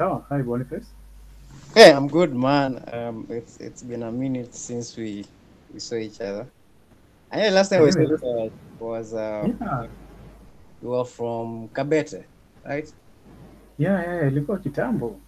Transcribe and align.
Hi 0.00 0.40
Boniface. 0.40 0.86
Hey, 1.74 1.92
I'm 1.92 2.08
good, 2.08 2.34
man. 2.34 2.82
Um, 2.90 3.26
it's 3.28 3.58
it's 3.58 3.82
been 3.82 4.02
a 4.02 4.10
minute 4.10 4.54
since 4.54 4.96
we 4.96 5.26
we 5.74 5.78
saw 5.78 5.96
each 5.96 6.22
other. 6.22 6.46
I 7.30 7.36
know 7.36 7.50
last 7.50 7.68
time 7.68 7.82
we 7.82 7.92
saw 7.92 8.00
each 8.00 8.22
other 8.22 8.50
was 8.78 9.12
uh 9.12 9.46
yeah, 9.60 9.86
you 10.80 10.88
were 10.88 11.04
from 11.04 11.68
Kabete, 11.68 12.24
right? 12.64 12.90
yeah, 13.78 14.02
yeah, 14.02 14.28
ilikuwa 14.28 14.58
kitambo. 14.58 15.20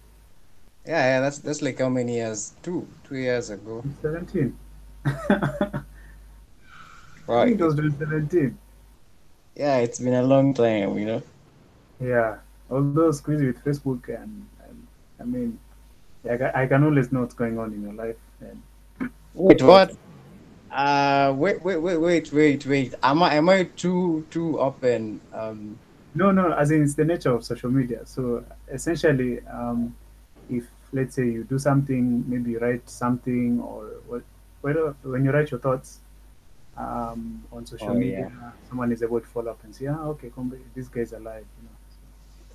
Yeah, 0.85 1.05
yeah. 1.05 1.21
That's 1.21 1.37
that's 1.37 1.61
like 1.61 1.77
how 1.77 1.89
many 1.89 2.15
years? 2.15 2.53
Two 2.63 2.87
two 3.03 3.17
years 3.17 3.51
ago. 3.51 3.83
17. 4.01 4.57
I 5.05 5.83
think 7.45 7.59
it 7.59 7.63
was 7.63 7.75
2017. 7.75 8.57
Yeah, 9.55 9.77
it's 9.77 9.99
been 9.99 10.15
a 10.15 10.23
long 10.23 10.55
time, 10.55 10.97
you 10.97 11.05
know. 11.05 11.21
Yeah. 12.01 12.37
Although 12.71 13.11
squeeze 13.11 13.41
with 13.41 13.63
Facebook 13.63 14.09
and 14.09 14.47
I 15.23 15.25
mean, 15.25 15.57
I, 16.29 16.63
I 16.63 16.67
can 16.67 16.83
always 16.83 17.11
know 17.11 17.21
what's 17.21 17.33
going 17.33 17.57
on 17.57 17.73
in 17.73 17.81
your 17.81 17.93
life. 17.93 18.17
And 18.41 19.09
Wait, 19.33 19.61
what? 19.61 19.95
Uh, 20.69 21.33
wait, 21.37 21.63
wait, 21.63 21.77
wait, 21.77 21.97
wait, 21.97 22.33
wait, 22.33 22.65
wait. 22.65 22.93
Am 23.01 23.23
I 23.23 23.35
am 23.35 23.47
I 23.47 23.63
too 23.63 24.25
too 24.29 24.59
open? 24.59 25.21
Um, 25.33 25.79
no, 26.15 26.31
no, 26.31 26.51
as 26.51 26.71
in 26.71 26.83
it's 26.83 26.95
the 26.95 27.05
nature 27.05 27.31
of 27.31 27.45
social 27.45 27.71
media. 27.71 28.01
So 28.05 28.43
essentially, 28.71 29.39
um, 29.47 29.95
if 30.49 30.65
let's 30.91 31.15
say 31.15 31.25
you 31.25 31.43
do 31.43 31.57
something, 31.57 32.23
maybe 32.27 32.51
you 32.51 32.59
write 32.59 32.87
something 32.89 33.59
or 33.61 33.85
what, 34.07 34.23
whether 34.61 34.95
when 35.03 35.25
you 35.25 35.31
write 35.31 35.51
your 35.51 35.59
thoughts 35.59 35.99
um, 36.77 37.43
on 37.51 37.65
social 37.65 37.89
oh 37.89 37.93
yeah. 37.93 37.99
media, 37.99 38.53
someone 38.67 38.91
is 38.91 39.01
able 39.01 39.19
to 39.19 39.27
follow 39.27 39.51
up 39.51 39.63
and 39.63 39.75
say, 39.75 39.87
ah, 39.87 40.03
okay, 40.05 40.31
come, 40.33 40.53
this 40.75 40.87
guy's 40.87 41.13
alive. 41.13 41.45
You 41.57 41.63
know. 41.67 41.75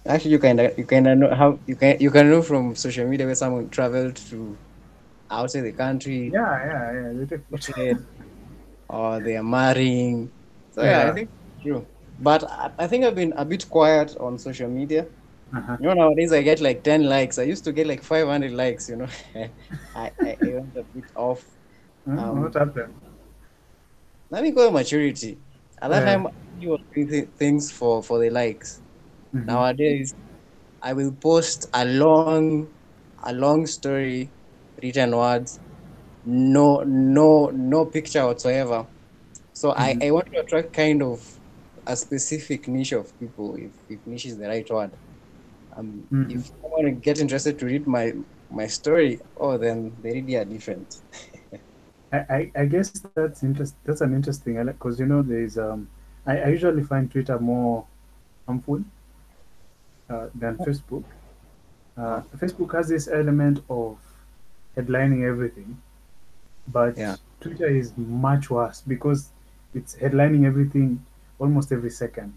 Actually, 0.06 0.32
you 0.32 0.38
kind 0.38 0.60
of 0.60 0.78
you 0.78 0.84
kind 0.86 1.06
of 1.06 1.18
know 1.18 1.34
how 1.34 1.58
you 1.66 1.76
can 1.76 1.96
you 2.00 2.10
can 2.10 2.30
know 2.30 2.42
from 2.42 2.74
social 2.74 3.06
media 3.06 3.26
where 3.26 3.34
someone 3.34 3.68
traveled 3.68 4.16
to 4.16 4.56
outside 5.30 5.62
the 5.62 5.72
country, 5.72 6.32
Yeah, 6.32 6.64
yeah, 6.66 6.92
yeah. 6.92 7.24
they 7.76 7.94
or 8.88 9.20
they 9.20 9.36
are 9.36 9.42
marrying. 9.42 10.32
So 10.70 10.82
yeah, 10.84 11.04
I 11.08 11.12
think 11.12 11.30
true. 11.62 11.86
But 12.18 12.44
I, 12.44 12.70
I 12.78 12.86
think 12.86 13.04
I've 13.04 13.14
been 13.14 13.32
a 13.36 13.44
bit 13.44 13.68
quiet 13.68 14.16
on 14.20 14.38
social 14.38 14.68
media. 14.68 15.06
Uh-huh. 15.54 15.78
You 15.78 15.88
know, 15.88 15.94
nowadays 15.94 16.32
I 16.32 16.42
get 16.42 16.60
like 16.60 16.84
10 16.84 17.04
likes. 17.04 17.38
I 17.38 17.44
used 17.44 17.64
to 17.64 17.72
get 17.72 17.86
like 17.86 18.02
500 18.02 18.52
likes, 18.52 18.88
you 18.88 18.96
know. 18.96 19.08
I, 19.94 20.12
I, 20.24 20.28
I 20.44 20.54
went 20.54 20.76
a 20.76 20.84
bit 20.94 21.10
off. 21.16 21.44
Huh? 22.06 22.16
Um, 22.16 22.40
What 22.42 22.54
happened? 22.54 22.94
let 24.30 24.42
me 24.42 24.50
go 24.50 24.70
maturity. 24.70 25.38
At 25.80 25.88
that 25.90 26.00
Yeah. 26.00 26.04
time, 26.04 26.26
you 26.56 26.70
were 26.70 26.78
doing 26.94 27.08
thi- 27.08 27.30
things 27.36 27.70
for, 27.70 28.02
for 28.02 28.18
the 28.18 28.30
likes. 28.30 28.80
Mhm. 29.32 29.46
Nowadays, 29.46 30.14
I 30.82 30.92
will 30.94 31.12
post 31.12 31.68
a 31.74 31.84
long, 31.84 32.68
a 33.24 33.32
long 33.32 33.66
story, 33.66 34.30
written 34.82 35.16
words, 35.16 35.60
no, 36.24 36.82
no, 36.84 37.50
no 37.50 37.86
picture 37.86 38.26
whatsoever. 38.26 38.86
So 39.52 39.72
I, 39.72 39.96
Mhm. 39.96 40.02
I 40.02 40.10
want 40.12 40.26
to 40.34 40.40
attract 40.40 40.72
kind 40.74 41.02
of 41.02 41.40
a 41.86 41.96
specific 41.96 42.68
niche 42.68 42.92
of 42.92 43.18
people, 43.18 43.56
if, 43.56 43.72
if 43.88 44.06
niche 44.06 44.26
is 44.26 44.38
the 44.38 44.48
right 44.48 44.68
word. 44.70 44.92
Um, 45.76 46.08
Mhm. 46.10 46.28
if 46.28 46.50
someone 46.62 47.00
get 47.00 47.20
interested 47.20 47.58
to 47.60 47.66
read 47.66 47.86
my 47.86 48.12
my 48.50 48.66
story, 48.66 49.20
oh, 49.36 49.58
then 49.58 49.96
they 50.02 50.12
really 50.12 50.36
are 50.36 50.44
different. 50.44 50.96
I, 52.12 52.18
I, 52.18 52.52
I 52.62 52.64
guess 52.66 52.90
that's 53.14 53.42
interest. 53.42 53.74
That's 53.84 54.00
an 54.00 54.14
interesting 54.14 54.64
because 54.64 54.98
you 54.98 55.06
know 55.06 55.22
there's 55.22 55.58
um 55.58 55.88
I, 56.26 56.38
I 56.40 56.48
usually 56.48 56.82
find 56.82 57.10
Twitter 57.10 57.38
more 57.38 57.86
harmful 58.46 58.84
uh, 60.10 60.26
than 60.34 60.56
Facebook. 60.58 61.04
Uh, 61.96 62.22
Facebook 62.36 62.72
has 62.74 62.88
this 62.88 63.08
element 63.08 63.58
of 63.68 63.98
headlining 64.76 65.24
everything, 65.24 65.76
but 66.68 66.96
Yeah. 66.96 67.16
Twitter 67.40 67.66
is 67.68 67.92
much 67.96 68.50
worse 68.50 68.80
because 68.86 69.30
it's 69.74 69.94
headlining 69.96 70.44
everything 70.46 70.98
almost 71.38 71.72
every 71.72 71.90
second. 71.90 72.32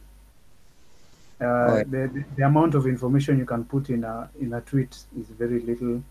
Oh, 1.42 1.46
Uh, 1.46 1.76
yeah. 1.78 1.84
the, 1.84 2.08
the, 2.14 2.24
the 2.36 2.44
amount 2.46 2.76
of 2.76 2.86
information 2.86 3.38
you 3.40 3.46
can 3.46 3.64
put 3.66 3.90
in 3.90 4.04
a 4.04 4.30
in 4.40 4.54
a 4.54 4.62
tweet 4.62 4.94
is 5.20 5.28
very 5.40 5.60
little. 5.60 6.02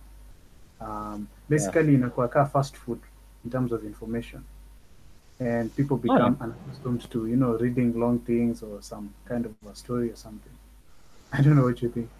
Um, 0.81 1.28
basically, 1.49 1.94
inakuwa 1.94 2.28
kaa 2.31 2.44
fast 2.47 2.76
food 2.76 2.99
in 3.44 3.50
terms 3.50 3.72
of 3.72 3.84
information, 3.84 4.43
and 5.41 5.70
people 5.76 5.97
Oh, 5.97 6.00
yeah. 6.04 6.15
become 6.31 6.37
unaccustomed 6.41 7.10
to 7.10 7.26
you 7.26 7.37
know 7.37 7.53
reading 7.59 7.93
long 8.00 8.19
things 8.20 8.62
or 8.62 8.82
some 8.82 9.09
kind 9.28 9.47
of 9.47 9.53
a 9.70 9.75
story 9.75 10.10
or 10.10 10.16
something. 10.16 10.53
I 11.32 11.42
don't 11.42 11.56
know 11.56 11.64
what 11.64 11.82
you 11.82 11.91
think. 11.91 12.10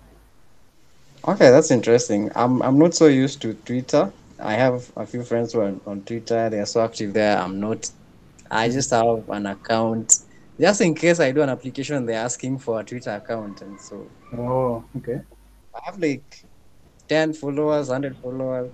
Okay, 1.27 1.51
that's 1.51 1.71
interesting. 1.71 2.31
I'm 2.35 2.63
I'm 2.63 2.79
not 2.79 2.95
so 2.95 3.07
used 3.07 3.43
to 3.43 3.55
Twitter. 3.55 4.13
I 4.39 4.55
have 4.55 4.91
a 4.97 5.07
few 5.07 5.23
friends 5.23 5.53
who 5.53 5.61
are 5.61 5.75
on 5.87 6.03
Twitter. 6.03 6.49
They 6.49 6.61
are 6.61 6.67
so 6.67 6.83
active 6.83 7.13
there. 7.13 7.39
I'm 7.39 7.61
not. 7.61 7.91
I 8.51 8.69
just 8.71 8.91
have 8.91 9.29
an 9.29 9.47
account 9.47 10.15
just 10.59 10.81
in 10.81 10.95
case 10.95 11.21
I 11.21 11.33
do 11.33 11.43
an 11.43 11.51
application. 11.51 12.07
They're 12.07 12.25
asking 12.25 12.59
for 12.61 12.81
a 12.81 12.85
Twitter 12.85 13.11
account, 13.11 13.61
and 13.63 13.81
so 13.81 14.13
Oh, 14.33 14.85
okay. 14.97 15.21
I 15.75 15.81
have 15.85 15.99
like 15.99 16.45
ten 17.09 17.33
followers, 17.35 17.89
hundred 17.89 18.17
followers. 18.19 18.73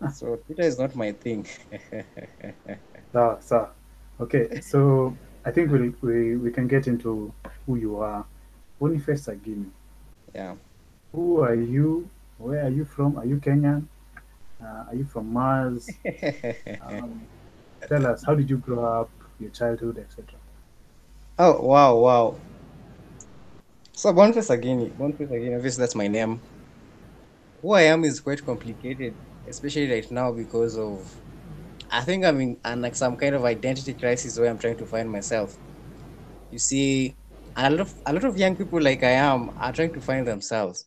Ah. 0.00 0.10
So 0.10 0.36
Twitter 0.46 0.62
is 0.62 0.78
not 0.78 0.94
my 0.96 1.12
thing. 1.12 1.46
So, 3.12 3.38
so, 3.40 3.70
okay. 4.20 4.60
So 4.60 5.16
I 5.44 5.50
think 5.50 5.70
we 5.70 5.90
we 6.02 6.36
we 6.36 6.50
can 6.52 6.66
get 6.68 6.86
into 6.86 7.32
who 7.66 7.76
you 7.76 7.96
are. 7.98 8.26
Boniface 8.78 9.26
Sagini. 9.26 9.70
Yeah. 10.34 10.54
Who 11.12 11.40
are 11.40 11.54
you? 11.54 12.08
Where 12.38 12.64
are 12.64 12.70
you 12.70 12.84
from? 12.84 13.16
Are 13.18 13.24
you 13.26 13.36
Kenyan? 13.36 13.86
Uh, 14.62 14.84
are 14.88 14.94
you 14.94 15.04
from 15.04 15.32
Mars? 15.32 15.88
Um, 16.80 17.26
tell 17.88 18.06
us, 18.06 18.22
how 18.24 18.34
did 18.34 18.48
you 18.48 18.58
grow 18.58 18.84
up, 18.84 19.10
your 19.40 19.50
childhood, 19.50 19.98
etc. 19.98 20.38
Oh 21.38 21.60
wow, 21.62 21.96
wow. 21.96 22.36
So 23.92 24.12
Boniface 24.12 24.48
Sagini, 24.48 24.96
Boniface 24.96 25.28
Sagini, 25.28 25.56
obviously 25.56 25.82
that's 25.82 25.94
my 25.94 26.06
name. 26.08 26.40
Who 27.62 27.72
I 27.72 27.82
am 27.82 28.04
is 28.04 28.20
quite 28.20 28.44
complicated, 28.44 29.14
especially 29.48 29.90
right 29.90 30.10
now 30.10 30.32
because 30.32 30.78
of 30.78 31.14
I 31.90 32.02
think 32.02 32.24
I'm 32.24 32.40
in 32.40 32.56
and 32.64 32.82
like 32.82 32.94
some 32.96 33.16
kind 33.16 33.34
of 33.34 33.44
identity 33.44 33.94
crisis 33.94 34.38
where 34.38 34.50
I'm 34.50 34.58
trying 34.58 34.76
to 34.78 34.86
find 34.86 35.10
myself. 35.10 35.56
You 36.50 36.58
see, 36.58 37.14
a 37.56 37.70
lot 37.70 37.80
of 37.80 37.94
a 38.06 38.12
lot 38.12 38.24
of 38.24 38.36
young 38.36 38.56
people 38.56 38.80
like 38.80 39.02
I 39.02 39.12
am 39.12 39.50
are 39.56 39.72
trying 39.72 39.92
to 39.94 40.00
find 40.00 40.26
themselves. 40.26 40.86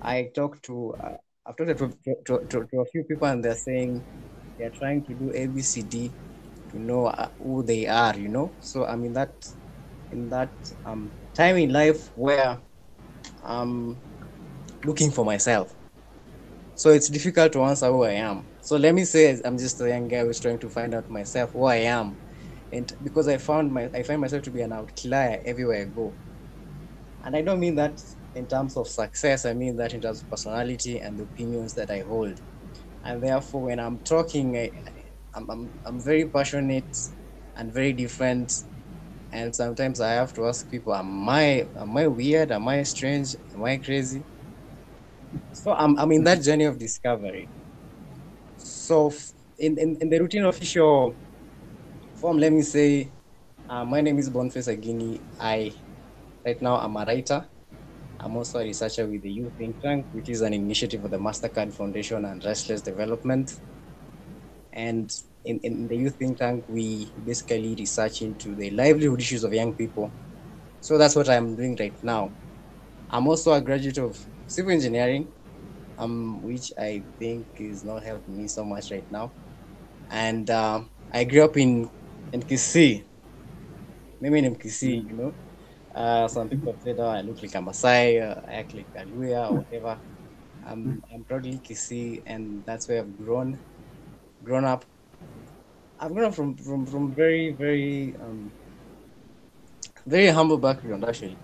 I 0.00 0.30
talk 0.34 0.62
to 0.62 0.94
uh, 1.00 1.16
I've 1.46 1.56
talked 1.56 1.78
to, 1.78 1.88
to, 2.26 2.46
to, 2.48 2.66
to 2.70 2.80
a 2.80 2.84
few 2.86 3.04
people 3.04 3.28
and 3.28 3.44
they're 3.44 3.54
saying 3.54 4.04
they're 4.58 4.70
trying 4.70 5.04
to 5.06 5.14
do 5.14 5.32
ABCD 5.34 6.14
to 6.70 6.78
know 6.78 7.06
uh, 7.06 7.28
who 7.38 7.62
they 7.62 7.86
are, 7.86 8.16
you 8.16 8.28
know. 8.28 8.56
So 8.60 8.84
I'm 8.84 9.04
in 9.04 9.12
that 9.14 9.34
in 10.10 10.28
that 10.30 10.54
um, 10.84 11.12
time 11.34 11.56
in 11.56 11.72
life 11.72 12.10
where 12.14 12.60
I'm 13.42 14.02
looking 14.84 15.10
for 15.10 15.24
myself. 15.24 15.74
So 16.74 16.90
it's 16.90 17.08
difficult 17.08 17.52
to 17.52 17.62
answer 17.62 17.86
who 17.88 18.04
I 18.04 18.12
am. 18.12 18.48
So 18.60 18.76
let 18.76 18.94
me 18.94 19.04
say 19.04 19.38
I'm 19.44 19.58
just 19.58 19.80
a 19.80 19.88
young 19.88 20.08
guy 20.08 20.20
who's 20.20 20.40
trying 20.40 20.58
to 20.60 20.70
find 20.70 20.94
out 20.94 21.10
myself 21.10 21.52
who 21.52 21.64
I 21.64 21.76
am, 21.76 22.18
and 22.72 22.92
because 23.02 23.28
I 23.28 23.38
found 23.38 23.72
my 23.72 23.90
I 23.94 24.02
find 24.02 24.20
myself 24.20 24.42
to 24.44 24.50
be 24.50 24.62
an 24.62 24.72
outlier 24.72 25.40
everywhere 25.44 25.82
I 25.82 25.84
go. 25.86 26.18
And 27.22 27.36
I 27.36 27.42
don't 27.42 27.60
mean 27.60 27.74
that 27.76 28.00
in 28.34 28.46
terms 28.46 28.76
of 28.76 28.88
success. 28.88 29.44
I 29.46 29.54
mean 29.54 29.76
that 29.76 29.94
in 29.94 30.00
terms 30.00 30.22
of 30.22 30.30
personality 30.30 30.98
and 31.00 31.18
the 31.18 31.24
opinions 31.24 31.74
that 31.74 31.90
I 31.90 32.00
hold. 32.00 32.40
And 33.04 33.22
therefore, 33.22 33.64
when 33.64 33.80
I'm 33.80 34.00
talking, 34.00 34.56
I, 34.56 34.72
I'm, 35.34 35.50
I'm 35.50 35.72
I'm 35.84 36.02
very 36.04 36.28
passionate 36.28 36.96
and 37.56 37.72
very 37.72 37.92
different 37.92 38.52
and 39.32 39.54
sometimes 39.54 40.00
I 40.00 40.12
have 40.12 40.32
to 40.34 40.46
ask 40.46 40.68
people, 40.70 40.94
am 40.94 41.28
I 41.28 41.68
am 41.76 41.96
I 41.96 42.06
weird? 42.08 42.50
Am 42.52 42.68
I 42.68 42.82
strange? 42.84 43.36
Am 43.54 43.64
I 43.64 43.78
crazy? 43.78 44.26
So 45.52 45.72
I'm 45.72 45.98
I'm 45.98 46.12
in 46.12 46.24
that 46.24 46.42
journey 46.42 46.64
of 46.64 46.78
discovery. 46.78 47.50
So 48.56 49.12
in, 49.58 49.78
in, 49.78 49.98
in 50.00 50.10
the 50.10 50.18
routine 50.20 50.44
official 50.44 51.18
form, 52.20 52.38
let 52.38 52.52
me 52.52 52.62
say, 52.62 53.12
uh, 53.68 53.84
my 53.84 54.00
name 54.00 54.18
is 54.18 54.30
Boniface 54.30 54.68
Sagini. 54.68 55.22
I 55.38 55.74
right 56.46 56.60
now 56.62 56.76
I'm 56.76 56.96
a 56.96 57.04
writer. 57.04 57.48
I'm 58.20 58.36
also 58.36 58.60
a 58.60 58.64
researcher 58.64 59.06
with 59.08 59.22
the 59.22 59.32
Youth 59.32 59.54
Think 59.58 59.80
Tank, 59.80 60.08
which 60.12 60.28
is 60.28 60.42
an 60.42 60.54
initiative 60.54 61.04
of 61.04 61.10
the 61.12 61.18
Mastercard 61.18 61.74
Foundation 61.74 62.24
and 62.26 62.44
Restless 62.44 62.82
Development. 62.82 63.50
And 64.72 65.10
in, 65.44 65.60
in 65.62 65.88
the 65.88 65.96
Youth 65.96 66.16
Think 66.18 66.38
Tank, 66.38 66.64
we 66.68 67.12
basically 67.22 67.74
research 67.78 68.22
into 68.22 68.54
the 68.54 68.70
livelihood 68.70 69.20
issues 69.20 69.44
of 69.44 69.52
young 69.52 69.74
people. 69.74 70.14
So 70.80 70.98
that's 70.98 71.16
what 71.16 71.28
I'm 71.28 71.56
doing 71.56 71.76
right 71.80 71.96
now. 72.02 72.36
I'm 73.10 73.28
also 73.28 73.52
a 73.52 73.60
graduate 73.62 73.98
of 73.98 74.18
civil 74.46 74.72
engineering, 74.72 75.32
um, 75.98 76.42
which 76.42 76.72
I 76.78 77.06
think 77.18 77.48
is 77.58 77.84
not 77.84 78.04
helping 78.04 78.36
me 78.38 78.48
so 78.48 78.64
much 78.64 78.90
right 78.92 79.06
now. 79.10 79.34
And 80.10 80.50
uh, 80.50 80.84
I 81.12 81.24
grew 81.24 81.44
up 81.44 81.56
in 81.56 81.90
in 82.32 82.42
Kisii. 82.42 83.04
Maybe 84.20 84.38
in 84.38 84.56
Kisii, 84.56 85.06
you 85.08 85.14
know. 85.16 85.36
Uh, 85.94 86.28
some 86.28 86.48
people 86.48 86.72
say 86.80 86.90
said, 86.92 87.00
"Oh, 87.00 87.08
I 87.08 87.22
look 87.22 87.42
like 87.42 87.54
a 87.54 87.58
Maasai, 87.58 88.22
uh, 88.22 88.40
I 88.48 88.54
act 88.62 88.74
like 88.74 88.90
a 88.96 89.04
Luhya, 89.04 89.50
or 89.50 89.58
whatever." 89.58 90.00
I'm 90.62 91.02
I'm 91.12 91.24
proudly 91.24 91.60
Kisii, 91.60 92.22
and 92.26 92.64
that's 92.66 92.88
where 92.88 93.00
I've 93.02 93.16
grown, 93.16 93.60
grown 94.42 94.64
up. 94.64 94.84
I've 96.00 96.12
grown 96.12 96.26
up 96.26 96.34
from 96.34 96.56
from 96.56 96.84
from 96.86 97.14
very 97.14 97.52
very 97.52 98.16
um 98.18 98.54
very 100.06 100.28
humble 100.28 100.58
background 100.58 101.04
actually. 101.04 101.40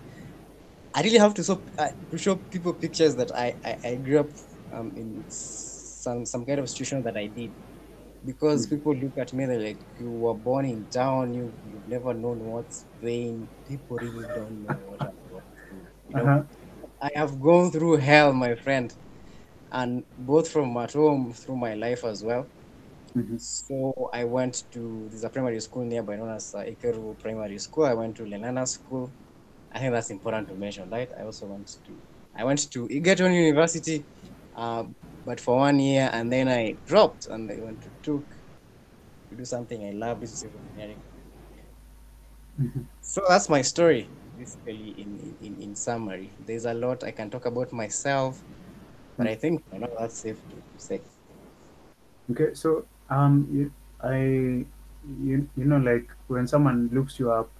I 0.94 1.02
really 1.02 1.18
have 1.18 1.34
to 1.34 1.44
show 1.44 1.64
uh, 1.78 1.90
to 2.10 2.18
show 2.18 2.36
people 2.36 2.74
pictures 2.74 3.16
that 3.16 3.30
I 3.34 3.56
I, 3.64 3.76
I 3.84 3.96
grew 3.96 4.20
up 4.20 4.30
um, 4.72 4.92
in 4.96 5.24
some 5.28 6.24
some 6.26 6.46
kind 6.46 6.60
of 6.60 6.68
situation 6.70 7.02
that 7.04 7.16
I 7.16 7.26
did, 7.26 7.54
because 8.26 8.66
people 8.72 8.94
look 9.02 9.16
at 9.18 9.32
me 9.32 9.46
they're 9.46 9.60
like 9.68 9.82
you 10.02 10.10
were 10.10 10.34
born 10.48 10.64
in 10.66 10.86
town 10.88 11.34
you 11.34 11.46
you've 11.64 11.86
never 11.86 12.12
known 12.14 12.38
what's 12.52 12.86
pain 13.00 13.50
people 13.64 13.98
really 13.98 14.26
don't 14.38 14.62
know 14.64 14.76
what 14.90 15.02
I'm 15.04 15.20
going 15.28 15.56
through. 15.68 15.88
You 16.08 16.16
know, 16.16 16.30
Uh-huh. 16.30 16.46
I 17.02 17.10
have 17.16 17.40
gone 17.40 17.70
through 17.72 17.96
hell, 17.98 18.32
my 18.32 18.54
friend, 18.56 18.94
and 19.72 20.06
both 20.16 20.50
from 20.50 20.76
at 20.78 20.94
home 20.94 21.32
through 21.34 21.56
my 21.58 21.74
life 21.74 22.04
as 22.04 22.24
well. 22.24 22.50
Mhm. 23.14 23.36
So 23.36 23.92
I 24.12 24.24
went 24.24 24.64
to 24.72 25.08
there's 25.10 25.24
a 25.24 25.30
primary 25.30 25.60
school 25.60 25.84
nearby 25.84 26.16
known 26.16 26.30
as 26.30 26.54
uh, 26.54 26.60
Ikeru 26.64 27.18
Primary 27.18 27.58
School. 27.58 27.84
I 27.84 27.94
went 27.94 28.16
to 28.16 28.24
Lenana 28.24 28.66
School. 28.66 29.14
I 29.72 29.78
think 29.80 29.92
that's 29.92 30.10
important 30.10 30.48
to 30.48 30.56
mention, 30.56 30.90
right? 30.90 31.10
I 31.18 31.24
also 31.24 31.46
went 31.48 31.70
to 31.86 32.02
I 32.34 32.44
went 32.44 32.70
to 32.72 32.88
Egerton 32.90 33.32
University, 33.32 34.06
uh, 34.54 34.84
but 35.26 35.40
for 35.40 35.56
one 35.58 35.78
year, 35.80 36.08
and 36.12 36.32
then 36.32 36.48
I 36.48 36.76
dropped 36.86 37.26
and 37.26 37.50
I 37.52 37.56
went 37.60 37.82
to 37.82 37.90
Took 38.02 38.26
to 39.30 39.36
do 39.36 39.44
something 39.44 39.84
I 39.86 39.90
love, 39.92 40.20
which 40.20 40.30
is 40.30 40.40
civil 40.40 40.60
engineering. 40.60 41.02
Mhm. 42.60 42.86
So 43.02 43.22
that's 43.28 43.48
my 43.48 43.62
story, 43.62 44.08
basically, 44.38 44.94
in, 45.02 45.36
in, 45.42 45.62
in 45.62 45.74
summary. 45.76 46.30
There's 46.46 46.64
a 46.64 46.74
lot 46.74 47.04
I 47.04 47.10
can 47.10 47.30
talk 47.30 47.46
about 47.46 47.72
myself, 47.72 48.42
but 49.16 49.26
I 49.26 49.34
think 49.34 49.62
I 49.72 49.78
know 49.78 49.88
that's 49.98 50.18
safe 50.18 50.38
to 50.50 50.56
say. 50.78 51.00
Okay, 52.30 52.54
so 52.54 52.84
um, 53.08 53.46
you, 53.52 53.72
I, 54.02 54.16
you, 55.24 55.48
you 55.56 55.64
know, 55.64 55.78
like 55.78 56.08
when 56.28 56.46
someone 56.46 56.90
looks 56.92 57.18
you 57.18 57.30
up, 57.30 57.50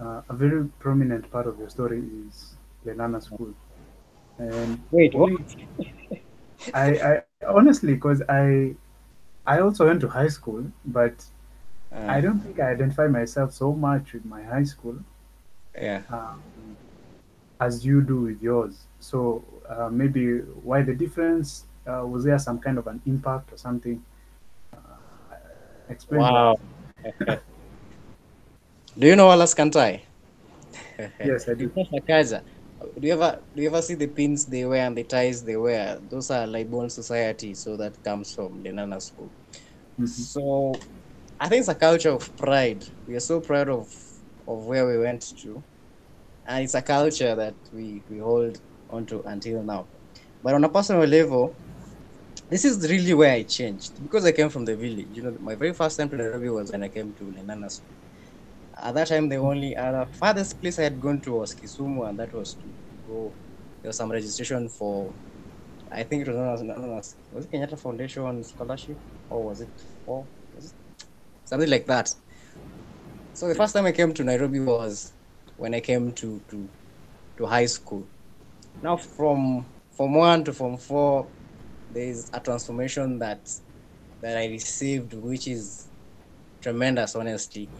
uh, 0.00 0.22
a 0.28 0.34
very 0.34 0.66
prominent 0.80 1.30
part 1.30 1.46
of 1.46 1.58
your 1.58 1.70
story 1.70 2.02
is 2.28 2.54
Lenana 2.86 3.22
School, 3.22 3.54
and 4.38 4.80
Wait, 4.90 5.14
what? 5.14 5.30
I, 6.72 6.86
I 7.12 7.22
honestly, 7.24 7.94
because 7.94 8.00
I, 8.06 8.52
I 9.28 9.42
also 9.42 9.86
went 9.86 10.00
to 10.02 10.08
high 10.08 10.28
school, 10.28 10.64
but 10.84 11.24
I 12.06 12.14
Uh, 12.14 12.20
don't 12.20 12.40
think 12.40 12.58
I 12.60 12.70
identify 12.70 13.06
myself 13.06 13.52
so 13.52 13.72
much 13.72 14.12
with 14.12 14.24
my 14.24 14.42
high 14.42 14.64
school 14.64 14.98
yeah. 15.80 16.02
um, 16.10 16.42
as 17.60 17.84
you 17.84 18.02
do 18.02 18.20
with 18.22 18.42
yours. 18.42 18.86
So 19.00 19.44
uh, 19.68 19.88
maybe 19.90 20.38
why 20.38 20.82
the 20.82 20.94
difference? 20.94 21.64
Uh, 21.86 22.06
was 22.06 22.24
there 22.24 22.38
some 22.38 22.58
kind 22.58 22.78
of 22.78 22.86
an 22.86 23.00
impact 23.06 23.52
or 23.52 23.56
something? 23.56 24.02
Uh, 24.72 25.36
explain. 25.88 26.36
Wow. 26.36 26.56
do 28.98 29.06
you 29.06 29.16
know 29.16 29.26
Wallace 29.26 29.54
Kantai? 29.54 30.02
Yes, 31.22 31.48
I 31.48 31.54
do. 31.54 31.72
Do 33.00 33.08
you 33.08 33.14
ever 33.14 33.42
do 33.54 33.62
you 33.62 33.68
ever 33.68 33.82
see 33.82 33.94
the 33.96 34.06
pins 34.06 34.46
they 34.46 34.64
wear 34.64 34.86
and 34.86 34.96
the 34.96 35.04
ties 35.04 35.42
they 35.42 35.56
wear? 35.56 35.98
Those 36.00 36.30
are 36.30 36.46
Libon 36.46 36.90
Society, 36.90 37.54
so 37.54 37.76
that 37.76 38.02
comes 38.02 38.32
from 38.32 38.62
Lenana 38.62 39.02
School. 39.02 39.32
Mhm. 40.00 40.08
So 40.08 40.72
I 41.40 41.48
think 41.48 41.60
it's 41.60 41.68
a 41.68 41.74
culture 41.74 42.10
of 42.12 42.36
pride. 42.36 42.84
We 43.06 43.16
are 43.16 43.20
so 43.32 43.40
proud 43.40 43.68
of 43.68 43.88
of 44.46 44.66
where 44.66 44.86
we 44.86 44.98
went 44.98 45.24
to. 45.42 45.64
And 46.46 46.64
it's 46.64 46.74
a 46.74 46.82
culture 46.82 47.34
that 47.36 47.56
we, 47.72 48.04
we 48.08 48.18
hold 48.18 48.58
onto 48.90 49.22
until 49.24 49.62
now. 49.62 49.88
But 50.42 50.54
on 50.54 50.64
a 50.64 50.68
personal 50.70 51.04
level, 51.06 51.58
this 52.48 52.64
is 52.64 52.90
really 52.90 53.14
where 53.14 53.32
I 53.32 53.42
changed 53.44 54.02
because 54.02 54.24
I 54.24 54.32
came 54.32 54.50
from 54.50 54.64
the 54.64 54.76
village. 54.76 55.08
You 55.10 55.22
know, 55.22 55.36
my 55.40 55.54
very 55.54 55.72
first 55.74 55.98
time 55.98 56.10
to 56.10 56.16
Nairobi 56.16 56.50
was 56.50 56.72
when 56.72 56.82
I 56.82 56.88
came 56.88 57.14
to 57.14 57.24
Lenana 57.24 57.70
School. 57.70 57.96
At 58.76 58.94
that 58.94 59.08
time, 59.08 59.28
the 59.28 59.36
only 59.36 59.76
other 59.76 60.06
farthest 60.12 60.60
place 60.60 60.78
I 60.78 60.84
had 60.84 61.00
gone 61.00 61.20
to 61.22 61.32
was 61.34 61.54
Kisumu, 61.54 62.08
and 62.08 62.18
that 62.20 62.32
was 62.34 62.54
to 62.56 62.74
go. 63.06 63.36
There 63.82 63.88
was 63.88 63.96
some 63.96 64.10
registration 64.12 64.68
for, 64.68 65.16
I 65.90 66.04
think 66.04 66.22
it 66.22 66.28
was 66.28 66.36
known 66.36 66.54
as, 66.54 66.62
known 66.62 66.98
as 66.98 67.16
was 67.30 67.46
it 67.46 67.52
Kenyatta 67.52 67.78
Foundation 67.78 68.44
Scholarship, 68.44 69.00
or 69.28 69.44
was 69.46 69.60
it 69.60 69.72
for 70.04 70.28
was 70.52 70.66
it 70.66 70.74
something 71.44 71.70
like 71.70 71.86
that. 71.86 72.14
So 73.32 73.48
the 73.48 73.54
first 73.54 73.74
time 73.74 73.86
I 73.86 73.92
came 73.92 74.12
to 74.14 74.24
Nairobi 74.24 74.60
was 74.60 75.12
when 75.56 75.74
I 75.74 75.80
came 75.80 76.12
to 76.14 76.40
to, 76.50 76.70
to 77.38 77.46
high 77.46 77.66
school. 77.66 78.10
Now 78.82 78.96
from 78.96 79.74
from 79.96 80.14
one 80.14 80.44
to 80.44 80.52
from 80.52 80.78
four, 80.78 81.32
there 81.90 82.08
is 82.08 82.30
a 82.32 82.40
transformation 82.40 83.18
that 83.20 83.48
that 84.22 84.36
I 84.38 84.46
received, 84.48 85.14
which 85.14 85.46
is 85.48 85.90
tremendous. 86.62 87.16
Honestly, 87.16 87.72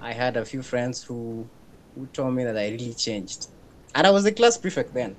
I 0.00 0.12
had 0.12 0.36
a 0.36 0.44
few 0.44 0.62
friends 0.62 1.04
who 1.04 1.50
who 1.94 2.06
told 2.08 2.34
me 2.34 2.44
that 2.44 2.58
I 2.58 2.68
really 2.70 2.94
changed, 2.94 3.48
and 3.94 4.06
I 4.06 4.10
was 4.10 4.24
the 4.24 4.32
class 4.32 4.58
prefect 4.58 4.94
then. 4.94 5.18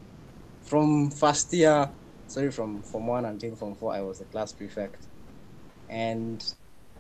From 0.62 1.12
first 1.12 1.54
year, 1.54 1.94
sorry, 2.28 2.52
from 2.52 2.84
from 2.84 3.08
one 3.08 3.26
until 3.26 3.56
from 3.56 3.76
four, 3.76 3.94
I 3.94 4.02
was 4.02 4.20
the 4.20 4.26
class 4.26 4.54
prefect, 4.54 5.08
and 5.90 6.44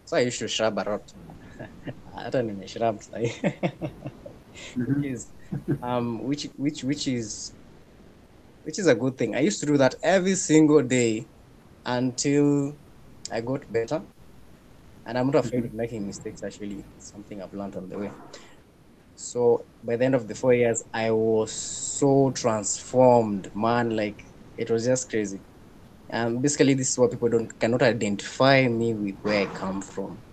so 0.06 0.18
I 0.18 0.22
used 0.22 0.40
to 0.40 0.48
shrub 0.48 0.80
a 0.80 0.84
lot. 0.90 1.14
hata 2.16 2.42
nimeshrub 2.44 2.98
sahi. 3.04 3.32
Mhm. 4.76 5.02
which 5.02 5.06
is 5.14 5.32
um 5.82 6.24
which 6.24 6.48
which 6.58 6.84
which 6.84 7.08
is 7.08 7.54
which 8.64 8.80
is 8.80 8.88
a 8.88 8.96
good 8.96 9.18
thing. 9.18 9.36
I 9.36 9.40
used 9.40 9.60
to 9.62 9.66
do 9.66 9.78
that 9.78 9.96
every 10.04 10.36
single 10.36 10.82
day 10.84 11.30
until 11.86 12.78
I 13.32 13.42
got 13.42 13.72
better. 13.72 14.06
And 15.06 15.18
I'm 15.18 15.28
not 15.28 15.36
afraid 15.46 15.66
of 15.66 15.74
making 15.74 16.06
mistakes 16.06 16.44
actually. 16.44 16.86
It's 16.96 17.10
something 17.12 17.42
I've 17.42 17.54
learned 17.54 17.76
on 17.76 17.90
the 17.90 17.98
way. 17.98 18.12
So 19.20 19.68
by 19.84 19.96
the 19.98 20.06
end 20.06 20.16
of 20.16 20.28
the 20.28 20.36
four 20.36 20.54
years, 20.54 20.84
I 20.94 21.12
was 21.12 21.54
so 21.54 22.32
transformed, 22.32 23.52
man. 23.56 23.92
Like 23.96 24.26
it 24.58 24.70
was 24.70 24.86
just 24.86 25.10
crazy. 25.10 25.42
And 26.10 26.42
basically, 26.42 26.74
this 26.76 26.92
is 26.92 26.98
what 27.00 27.12
people 27.12 27.30
don't 27.30 27.60
cannot 27.60 27.84
identify 27.84 28.68
me 28.68 28.94
with 28.96 29.20
where 29.22 29.44
I 29.44 29.48
come 29.48 29.82
from, 29.82 30.24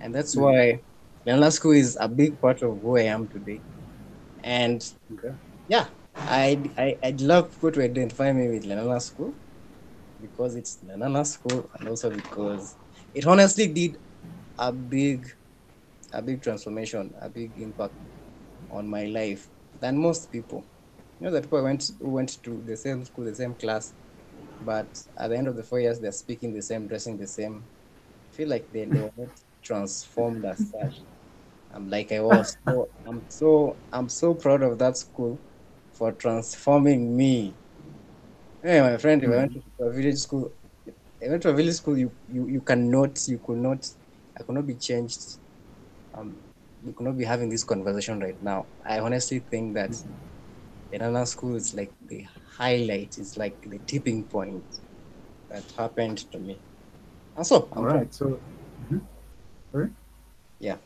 and 0.00 0.14
that's 0.14 0.34
hmm. 0.34 0.44
why 0.44 0.82
Lenana 1.26 1.52
School 1.52 1.72
is 1.72 1.96
a 2.00 2.08
big 2.08 2.40
part 2.40 2.62
of 2.62 2.80
who 2.80 2.98
I 2.98 3.02
am 3.02 3.28
today. 3.28 3.64
And 4.42 4.82
Okay. 5.12 5.36
yeah, 5.68 5.88
I 6.26 6.72
I 6.76 6.96
I'd 7.02 7.20
love 7.20 7.52
people 7.52 7.72
to 7.72 7.82
identify 7.82 8.32
me 8.32 8.48
with 8.48 8.64
Lenana 8.64 9.00
School 9.00 9.36
because 10.20 10.56
it's 10.56 10.78
Lenana 10.82 11.26
School, 11.26 11.70
and 11.78 11.88
also 11.88 12.10
because 12.10 12.76
it 13.14 13.26
honestly 13.26 13.72
did 13.72 13.98
a 14.58 14.72
big 14.72 15.26
a 16.12 16.22
big 16.22 16.42
transformation, 16.42 17.14
a 17.20 17.28
big 17.30 17.58
impact 17.58 17.96
on 18.72 18.88
my 18.88 19.06
life 19.06 19.50
than 19.80 19.98
most 19.98 20.32
people. 20.32 20.66
You 21.20 21.26
know, 21.26 21.32
the 21.32 21.42
people 21.42 21.62
went 21.64 21.90
who 22.00 22.10
went 22.10 22.42
to 22.44 22.62
the 22.64 22.76
same 22.76 23.04
school, 23.04 23.26
the 23.26 23.36
same 23.36 23.54
class, 23.56 23.94
but 24.60 25.02
at 25.16 25.28
the 25.28 25.36
end 25.38 25.48
of 25.48 25.56
the 25.56 25.64
four 25.64 25.80
years, 25.80 26.00
they're 26.00 26.12
speaking 26.12 26.52
the 26.54 26.62
same, 26.62 26.88
dressing 26.88 27.18
the 27.18 27.28
same. 27.28 27.68
I 28.28 28.32
feel 28.32 28.48
like 28.48 28.70
they, 28.70 28.86
they 28.86 29.00
were 29.00 29.12
not 29.16 29.30
transformed 29.62 30.44
as 30.46 30.70
such. 30.70 31.04
I'm 31.70 31.88
like 31.88 32.12
I 32.12 32.20
was. 32.20 32.56
So 32.68 32.90
I'm 33.06 33.26
so 33.28 33.80
I'm 33.92 34.08
so 34.08 34.34
proud 34.34 34.62
of 34.62 34.78
that 34.78 34.96
school 34.96 35.42
for 35.90 36.12
transforming 36.12 37.16
me. 37.16 37.58
Hey, 38.62 38.80
my 38.80 38.96
friend, 38.96 39.22
if 39.22 39.30
I 39.30 39.36
went 39.36 39.52
to 39.78 39.84
a 39.84 39.92
village 39.92 40.18
school, 40.18 40.54
I 41.22 41.28
went 41.28 41.42
to 41.42 41.50
a 41.50 41.54
village 41.54 41.76
school. 41.76 41.98
You 41.98 42.16
you 42.28 42.48
you 42.48 42.60
cannot 42.62 43.26
you 43.28 43.38
could 43.38 43.58
not 43.58 43.90
I 44.38 44.42
could 44.44 44.54
not 44.54 44.66
be 44.66 44.76
changed. 44.76 45.38
Um, 46.14 46.42
we 46.84 46.92
could 46.92 47.06
not 47.06 47.18
be 47.18 47.24
having 47.24 47.48
this 47.48 47.64
conversation 47.64 48.20
right 48.20 48.40
now. 48.42 48.66
I 48.84 48.98
honestly 49.00 49.38
think 49.40 49.74
that 49.74 49.90
Lenana 50.92 51.26
school 51.26 51.56
is 51.56 51.74
like 51.74 51.92
the 52.08 52.26
highlight. 52.56 53.18
It's 53.18 53.36
like 53.36 53.60
the 53.62 53.78
tipping 53.86 54.24
point 54.24 54.64
that 55.50 55.64
happened 55.76 56.18
to 56.32 56.38
me. 56.38 56.58
And 57.36 57.46
so, 57.46 57.68
I'm 57.72 57.78
All 57.78 57.84
right. 57.86 58.12
So, 58.14 58.40
Mhm. 58.90 59.00
sorry. 59.72 59.90
Yeah. 60.60 60.76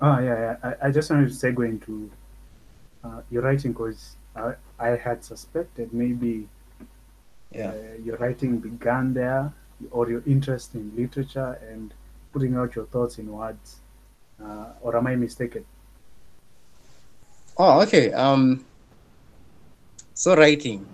Ah, 0.00 0.20
yeah, 0.20 0.38
yeah. 0.38 0.56
I, 0.62 0.88
I 0.88 0.90
just 0.90 1.10
wanted 1.10 1.28
to 1.28 1.34
segue 1.34 1.68
into 1.68 2.10
uh, 3.04 3.22
your 3.30 3.42
writing 3.42 3.72
because 3.72 4.16
I, 4.36 4.54
I 4.78 4.88
had 4.96 5.24
suspected 5.24 5.92
maybe 5.92 6.48
Yeah. 7.52 7.70
uh, 7.70 8.02
your 8.04 8.16
writing 8.18 8.58
began 8.58 9.14
there 9.14 9.52
or 9.90 10.08
your 10.10 10.22
interest 10.26 10.74
in 10.74 10.94
literature 10.96 11.58
and 11.70 11.94
putting 12.32 12.54
out 12.56 12.74
your 12.74 12.86
thoughts 12.86 13.18
in 13.18 13.30
words. 13.32 13.80
Uh, 14.44 14.74
or 14.82 14.96
am 14.96 15.06
I 15.08 15.16
mistaken? 15.16 15.64
Oh, 17.56 17.82
okay. 17.82 18.12
Um, 18.12 18.64
so 20.14 20.34
writing. 20.36 20.86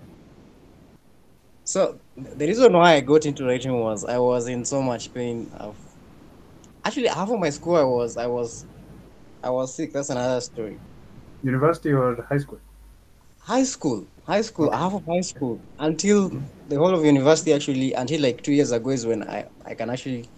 So 1.63 1.99
the 2.15 2.45
reason 2.45 2.73
why 2.73 2.93
I 2.95 3.01
got 3.01 3.25
into 3.25 3.45
writing 3.45 3.73
was 3.79 4.05
I 4.05 4.19
was 4.19 4.47
in 4.47 4.63
so 4.65 4.81
much 4.81 5.11
pain. 5.13 5.49
Of 5.53 5.77
actually 6.85 7.07
half 7.07 7.29
of 7.29 7.39
my 7.39 7.49
school 7.49 7.75
I 7.75 7.83
was 7.83 8.17
I 8.17 8.27
was 8.27 8.65
I 9.43 9.49
was 9.51 9.75
sick. 9.75 9.93
That's 9.93 10.09
another 10.09 10.41
story. 10.41 10.81
University 11.43 11.91
or 11.91 12.15
high 12.23 12.37
school? 12.39 12.59
High 13.39 13.63
school, 13.63 14.07
high 14.25 14.41
school, 14.41 14.69
Okay. 14.69 14.77
half 14.77 14.93
of 14.93 15.03
high 15.05 15.21
school, 15.21 15.65
until 15.79 16.29
the 16.67 16.77
whole 16.77 16.93
of 16.95 17.03
university 17.03 17.51
actually, 17.53 17.93
until 17.93 18.21
like 18.21 18.41
two 18.41 18.53
years 18.53 18.71
ago 18.71 18.89
is 18.91 19.05
when 19.05 19.27
I, 19.27 19.49
I 19.65 19.75
can 19.75 19.89
actually 19.89 20.29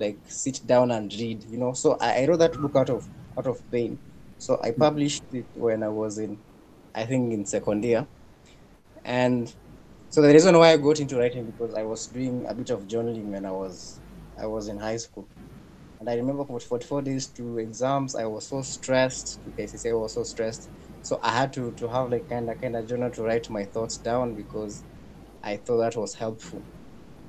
like 0.00 0.20
sit 0.26 0.60
down 0.66 0.90
and 0.90 1.12
read, 1.14 1.44
you 1.44 1.58
know. 1.58 1.74
So 1.74 1.96
I, 2.00 2.22
I 2.22 2.26
wrote 2.28 2.38
that 2.40 2.54
book 2.54 2.76
out 2.76 2.90
of 2.90 3.08
out 3.38 3.46
of 3.46 3.58
pain. 3.70 4.00
So 4.38 4.60
I 4.62 4.72
published 4.72 5.24
it 5.32 5.48
when 5.54 5.82
I 5.82 5.88
was 5.90 6.18
in, 6.18 6.42
I 6.94 7.06
think 7.06 7.32
in 7.34 7.46
second 7.46 7.84
year. 7.84 8.08
And 9.04 9.54
so 10.08 10.22
the 10.22 10.28
reason 10.32 10.58
why 10.58 10.72
I 10.72 10.76
got 10.76 11.00
into 11.00 11.18
writing 11.18 11.46
because 11.46 11.74
I 11.74 11.84
was 11.84 12.06
doing 12.08 12.46
a 12.48 12.54
bit 12.54 12.70
of 12.70 12.86
journaling 12.86 13.26
when 13.26 13.44
I 13.46 13.52
was 13.52 14.00
I 14.38 14.46
was 14.46 14.68
in 14.68 14.78
high 14.78 14.96
school. 14.98 15.30
And 16.00 16.10
I 16.10 16.14
remember 16.16 16.44
for 16.44 16.60
44 16.60 17.02
days 17.02 17.28
to 17.34 17.58
exams, 17.58 18.14
I 18.16 18.26
was 18.26 18.48
so 18.48 18.62
stressed. 18.62 19.40
KCSE, 19.56 19.90
I 19.90 19.94
was 19.94 20.14
so 20.14 20.24
stressed. 20.24 20.70
So 21.02 21.20
I 21.22 21.30
had 21.36 21.52
to, 21.54 21.72
to 21.74 21.88
have 21.88 22.10
like 22.10 22.28
kind 22.28 22.50
of 22.50 22.60
kind 22.60 22.76
of 22.76 22.86
journal 22.88 23.10
to 23.12 23.22
write 23.24 23.50
my 23.50 23.64
thoughts 23.64 23.98
down 23.98 24.34
because 24.34 24.84
I 25.42 25.56
thought 25.58 25.78
that 25.78 25.96
was 25.96 26.14
helpful. 26.16 26.66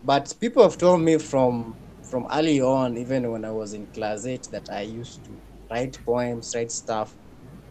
But 0.03 0.35
people 0.39 0.63
have 0.63 0.77
told 0.77 1.01
me 1.01 1.17
from 1.17 1.79
from 2.11 2.27
early 2.31 2.61
on, 2.61 2.97
even 2.97 3.31
when 3.31 3.45
I 3.45 3.51
was 3.51 3.73
in 3.73 3.87
class 3.87 4.25
eight, 4.27 4.47
that 4.51 4.67
I 4.71 4.81
used 4.81 5.25
to 5.27 5.41
write 5.71 5.97
poems, 6.05 6.53
write 6.55 6.71
stuff. 6.71 7.17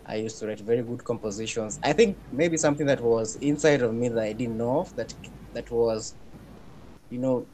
I 0.06 0.16
used 0.16 0.38
to 0.40 0.46
write 0.48 0.60
very 0.60 0.82
good 0.82 1.04
compositions. 1.04 1.78
I 1.84 1.92
think 1.94 2.18
maybe 2.32 2.58
something 2.58 2.86
that 2.86 3.02
was 3.02 3.36
inside 3.50 3.82
of 3.82 3.94
me 3.94 4.08
that 4.10 4.18
I 4.30 4.34
didn't 4.34 4.58
know 4.58 4.80
of 4.80 4.94
that 4.96 5.12
that 5.54 5.70
was, 5.70 6.16
you 7.10 7.18
know, 7.24 7.48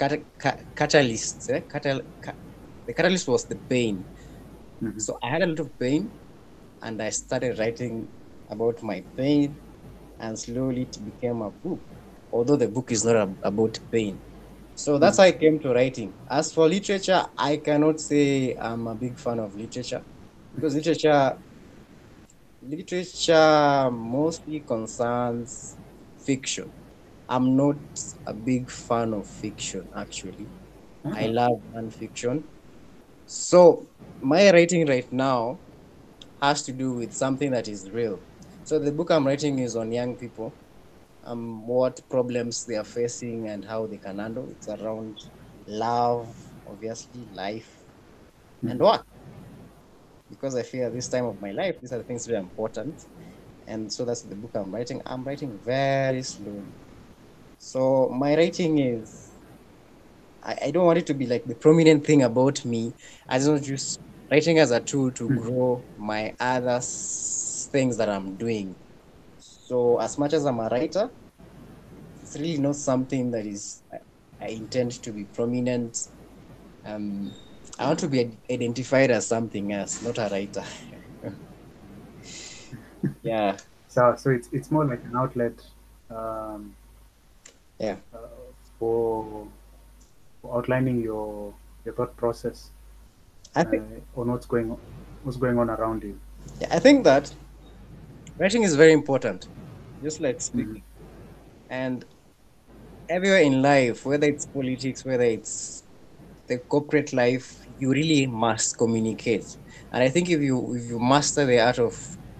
cat- 0.00 0.26
ca- 0.42 0.62
catalyst. 0.80 1.50
Eh? 1.50 1.62
Catal- 1.72 2.06
ca- 2.24 2.38
the 2.86 2.94
catalyst 2.94 3.28
was 3.28 3.44
the 3.46 3.58
pain. 3.74 3.96
Mhm. 4.82 5.00
So 5.00 5.18
I 5.22 5.28
had 5.30 5.42
a 5.42 5.48
lot 5.52 5.60
of 5.60 5.78
pain, 5.78 6.02
and 6.82 7.02
I 7.02 7.10
started 7.10 7.58
writing 7.60 7.96
about 8.48 8.82
my 8.82 9.06
pain, 9.16 9.60
and 10.20 10.38
slowly 10.38 10.82
it 10.84 10.96
became 11.04 11.42
a 11.42 11.50
book. 11.50 11.84
Although 12.32 12.56
the 12.64 12.68
book 12.68 12.92
is 12.92 13.04
not 13.04 13.16
ab- 13.16 13.40
about 13.42 13.78
pain. 13.92 14.22
So 14.74 14.98
that's 14.98 15.18
how 15.18 15.24
I 15.24 15.32
hmm. 15.32 15.38
came 15.38 15.58
to 15.60 15.72
writing. 15.72 16.14
As 16.28 16.52
for 16.52 16.68
literature, 16.68 17.24
I 17.36 17.58
cannot 17.58 18.00
say 18.00 18.56
I'm 18.56 18.86
a 18.86 18.94
big 18.94 19.18
fan 19.18 19.38
of 19.38 19.54
literature 19.54 20.02
because 20.54 20.74
literature 20.74 21.38
literature 22.62 23.90
mostly 23.90 24.60
concerns 24.60 25.76
fiction. 26.18 26.72
I'm 27.28 27.56
not 27.56 27.76
a 28.26 28.32
big 28.32 28.70
fan 28.70 29.14
of 29.14 29.26
fiction 29.26 29.88
actually. 29.96 30.46
I 31.04 31.26
hmm. 31.26 31.34
love 31.34 31.62
nonfiction. 31.74 32.44
So 33.26 33.86
my 34.20 34.50
writing 34.52 34.86
right 34.86 35.10
now 35.12 35.58
has 36.40 36.62
to 36.62 36.72
do 36.72 36.92
with 36.92 37.12
something 37.12 37.50
that 37.52 37.68
is 37.68 37.90
real. 37.90 38.18
So 38.64 38.78
the 38.78 38.92
book 38.92 39.10
I'm 39.10 39.26
writing 39.26 39.58
is 39.58 39.76
on 39.76 39.92
young 39.92 40.16
people, 40.16 40.52
um, 41.24 41.66
what 41.66 42.00
problems 42.10 42.64
they 42.64 42.76
are 42.76 42.84
facing 42.84 43.48
and 43.48 43.64
how 43.64 43.86
they 43.86 43.98
can 43.98 44.18
handle. 44.18 44.50
It's 44.50 44.68
around 44.68 45.18
love, 45.66 46.36
obviously, 46.66 47.26
life, 47.32 47.86
and 48.66 48.80
work. 48.80 49.06
Because 50.28 50.54
I 50.54 50.62
feel 50.62 50.86
at 50.86 50.92
this 50.92 51.08
time 51.08 51.26
of 51.26 51.40
my 51.40 51.50
life, 51.52 51.80
these 51.80 51.92
are 51.92 51.98
the 51.98 52.04
things 52.04 52.26
very 52.26 52.38
important. 52.38 53.06
And 53.66 53.92
so 53.92 54.04
that's 54.04 54.22
the 54.22 54.36
book 54.36 54.52
I'm 54.56 54.72
writing. 54.74 55.02
I'm 55.06 55.24
writing 55.24 55.60
very 55.60 56.22
slowly. 56.22 56.76
So 57.58 58.10
my 58.10 58.36
writing 58.36 58.78
is 58.78 59.38
I, 60.42 60.56
I 60.66 60.70
don't 60.70 60.86
want 60.86 60.98
it 60.98 61.06
to 61.08 61.14
be 61.14 61.26
like 61.26 61.44
the 61.44 61.54
prominent 61.54 62.06
thing 62.06 62.22
about 62.22 62.64
me. 62.64 62.94
I 63.28 63.38
just 63.38 63.50
want 63.50 63.64
to 63.64 63.70
use 63.70 63.98
writing 64.30 64.58
as 64.58 64.70
a 64.70 64.80
tool 64.80 65.12
to 65.12 65.28
Hmm. 65.28 65.42
grow 65.42 65.86
my 65.96 66.34
other 66.40 66.80
things 66.82 67.96
that 67.98 68.08
I'm 68.08 68.36
doing. 68.36 68.81
So 69.64 70.00
as 70.00 70.18
much 70.18 70.32
as 70.32 70.44
I'm 70.44 70.58
a 70.58 70.68
writer, 70.68 71.10
it's 72.20 72.36
really 72.36 72.58
not 72.58 72.76
something 72.76 73.30
that 73.30 73.46
is 73.46 73.82
I, 73.92 73.98
I 74.44 74.48
intend 74.48 74.92
to 75.02 75.12
be 75.12 75.24
prominent. 75.24 76.08
Um, 76.84 77.32
I 77.78 77.86
want 77.86 78.00
to 78.00 78.08
be 78.08 78.36
identified 78.50 79.10
as 79.10 79.26
something 79.26 79.72
else, 79.72 80.02
not 80.02 80.18
a 80.18 80.28
writer. 80.30 80.64
yeah, 83.22 83.56
So, 83.88 84.14
so 84.16 84.30
it's 84.30 84.48
it's 84.52 84.70
more 84.70 84.84
like 84.84 85.02
an 85.04 85.16
outlet 85.16 85.54
um, 86.10 86.74
yeah, 87.78 87.96
uh, 88.14 88.18
for, 88.78 89.46
for 90.40 90.58
outlining 90.58 91.02
your 91.02 91.54
your 91.84 91.94
thought 91.94 92.16
process 92.16 92.70
I 93.54 93.60
uh, 93.60 93.64
think 93.64 93.84
on 94.16 94.30
what's 94.30 94.46
going 94.46 94.70
on, 94.70 94.78
what's 95.22 95.36
going 95.36 95.58
on 95.58 95.70
around 95.70 96.02
you. 96.02 96.18
Yeah, 96.60 96.68
I 96.70 96.78
think 96.78 97.04
that 97.04 97.32
writing 98.42 98.64
is 98.64 98.76
very 98.76 98.92
important, 98.94 99.48
just 100.02 100.20
like 100.20 100.42
speaking. 100.42 100.84
And 101.70 102.04
everywhere 103.08 103.42
in 103.42 103.62
life, 103.62 104.06
whether 104.06 104.26
it's 104.28 104.46
politics, 104.46 105.04
whether 105.04 105.24
it's 105.24 105.84
the 106.48 106.58
corporate 106.58 107.12
life, 107.14 107.66
you 107.78 107.90
really 107.92 108.26
must 108.26 108.78
communicate. 108.78 109.46
And 109.92 110.04
I 110.04 110.10
think 110.10 110.30
if 110.30 110.40
you 110.40 110.74
if 110.76 110.84
you 110.90 111.00
master 111.00 111.46
the 111.46 111.60
art 111.60 111.80
of 111.80 111.96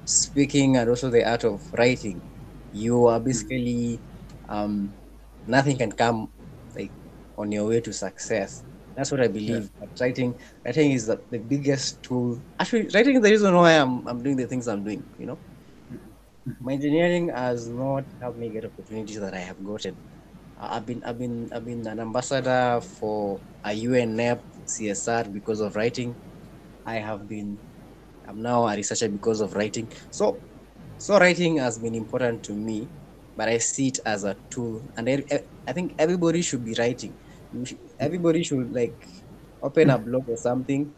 speaking 0.06 0.76
and 0.78 0.90
also 0.90 1.11
the 1.11 1.28
art 1.28 1.44
of 1.44 1.62
writing, 1.78 2.25
you 2.73 3.06
are 3.06 3.21
basically 3.21 4.02
um, 4.49 4.97
nothing 5.47 5.78
can 5.78 5.92
come 5.92 6.32
like 6.76 6.94
on 7.38 7.52
your 7.52 7.68
way 7.68 7.82
to 7.82 7.94
success. 7.94 8.64
That's 8.97 9.12
what 9.12 9.23
I 9.23 9.28
believe. 9.28 9.71
That 9.80 9.90
Writing, 10.00 10.38
writing 10.66 10.92
is 10.92 11.06
the, 11.06 11.23
the 11.30 11.38
biggest 11.40 12.02
tool. 12.02 12.42
Actually, 12.61 12.90
writing 12.94 13.16
is 13.16 13.23
the 13.23 13.30
reason 13.30 13.54
why 13.56 13.73
I'm 13.73 14.06
I'm 14.09 14.23
doing 14.23 14.37
the 14.37 14.49
things 14.49 14.68
I'm 14.68 14.85
doing. 14.85 15.06
You 15.18 15.26
know, 15.28 15.40
my 16.61 16.72
engineering 16.75 17.28
has 17.28 17.68
not 17.68 18.04
helped 18.20 18.38
me 18.38 18.50
get 18.50 18.64
opportunities 18.64 19.20
that 19.20 19.34
I 19.34 19.40
have 19.40 19.62
gotten. 19.62 19.99
I- 20.56 20.76
I've 20.76 20.87
been 20.87 21.02
I've 21.04 21.18
been 21.18 21.49
I've 21.52 21.64
been 21.64 21.87
an 21.87 22.00
ambassador 22.00 22.80
for 22.82 23.42
a 23.64 23.70
UNEP 23.72 24.44
CSR 24.66 25.25
because 25.25 25.61
of 25.61 25.76
writing. 25.76 26.18
I 26.84 26.96
have 26.96 27.26
been 27.28 27.61
I'm 28.26 28.42
now 28.42 28.66
a 28.68 28.76
researcher 28.76 29.08
because 29.08 29.40
of 29.40 29.54
writing. 29.54 29.90
So 30.11 30.42
so 30.99 31.18
writing 31.18 31.56
has 31.58 31.78
been 31.78 31.94
important 31.94 32.44
to 32.44 32.54
me, 32.54 32.92
but 33.37 33.49
I 33.49 33.58
see 33.58 33.88
it 33.88 33.99
as 34.06 34.25
a 34.25 34.38
tool, 34.50 34.88
and 34.96 35.08
I, 35.08 35.25
I 35.66 35.72
think 35.72 35.94
everybody 35.99 36.42
should 36.42 36.64
be 36.64 36.75
writing. 36.78 37.18
Should, 37.64 37.78
everybody 37.99 38.42
should 38.44 38.72
like 38.72 39.08
open 39.62 39.90
a 39.90 39.99
blog 39.99 40.25
or 40.28 40.37
something, 40.37 40.94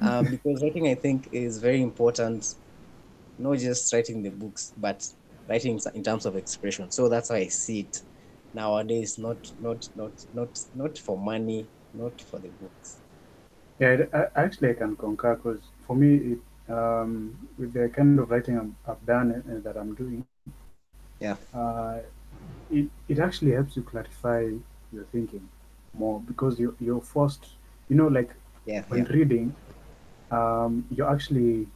um, 0.00 0.30
because 0.30 0.62
writing 0.62 0.88
I 0.88 0.94
think 0.96 1.28
is 1.32 1.58
very 1.60 1.82
important. 1.82 2.46
Not 3.40 3.58
just 3.58 3.92
writing 3.92 4.22
the 4.22 4.30
books, 4.30 4.72
but 4.76 5.02
writing 5.48 5.80
in 5.94 6.04
terms 6.04 6.26
of 6.26 6.36
expression. 6.36 6.90
So 6.90 7.08
that's 7.08 7.30
how 7.30 7.36
I 7.36 7.48
see 7.48 7.80
it 7.82 7.96
nowadays. 8.54 9.18
Not 9.18 9.38
not 9.58 9.88
not 9.94 10.12
not 10.32 10.58
not 10.74 10.98
for 10.98 11.18
money, 11.18 11.70
not 11.94 12.20
for 12.22 12.40
the 12.40 12.50
books. 12.50 13.00
Yeah, 13.80 14.04
I, 14.12 14.26
actually, 14.36 14.70
I 14.70 14.74
can 14.74 14.96
concur 14.96 15.34
because 15.36 15.60
for 15.86 15.96
me, 15.96 16.34
it, 16.34 16.72
um, 16.72 17.36
with 17.58 17.72
the 17.72 17.88
kind 17.88 18.18
of 18.20 18.30
writing 18.30 18.58
I'm, 18.58 18.76
I've 18.86 19.04
done 19.06 19.32
and, 19.46 19.64
that 19.64 19.76
I'm 19.76 19.94
doing, 19.94 20.24
Yeah. 21.20 21.36
uh, 21.54 21.98
it, 22.70 22.88
it 23.08 23.18
actually 23.18 23.52
helps 23.52 23.76
you 23.76 23.82
clarify 23.82 24.40
your 24.92 25.04
thinking 25.12 25.48
more 25.94 26.20
because 26.20 26.58
you, 26.58 26.76
you're 26.80 27.00
forced, 27.00 27.46
you 27.88 27.96
know, 27.96 28.08
like 28.08 28.30
Yeah, 28.64 28.84
when 28.88 29.04
yeah, 29.04 29.04
reading, 29.04 29.54
um, 30.30 30.84
you're 30.90 31.10
actually 31.10 31.66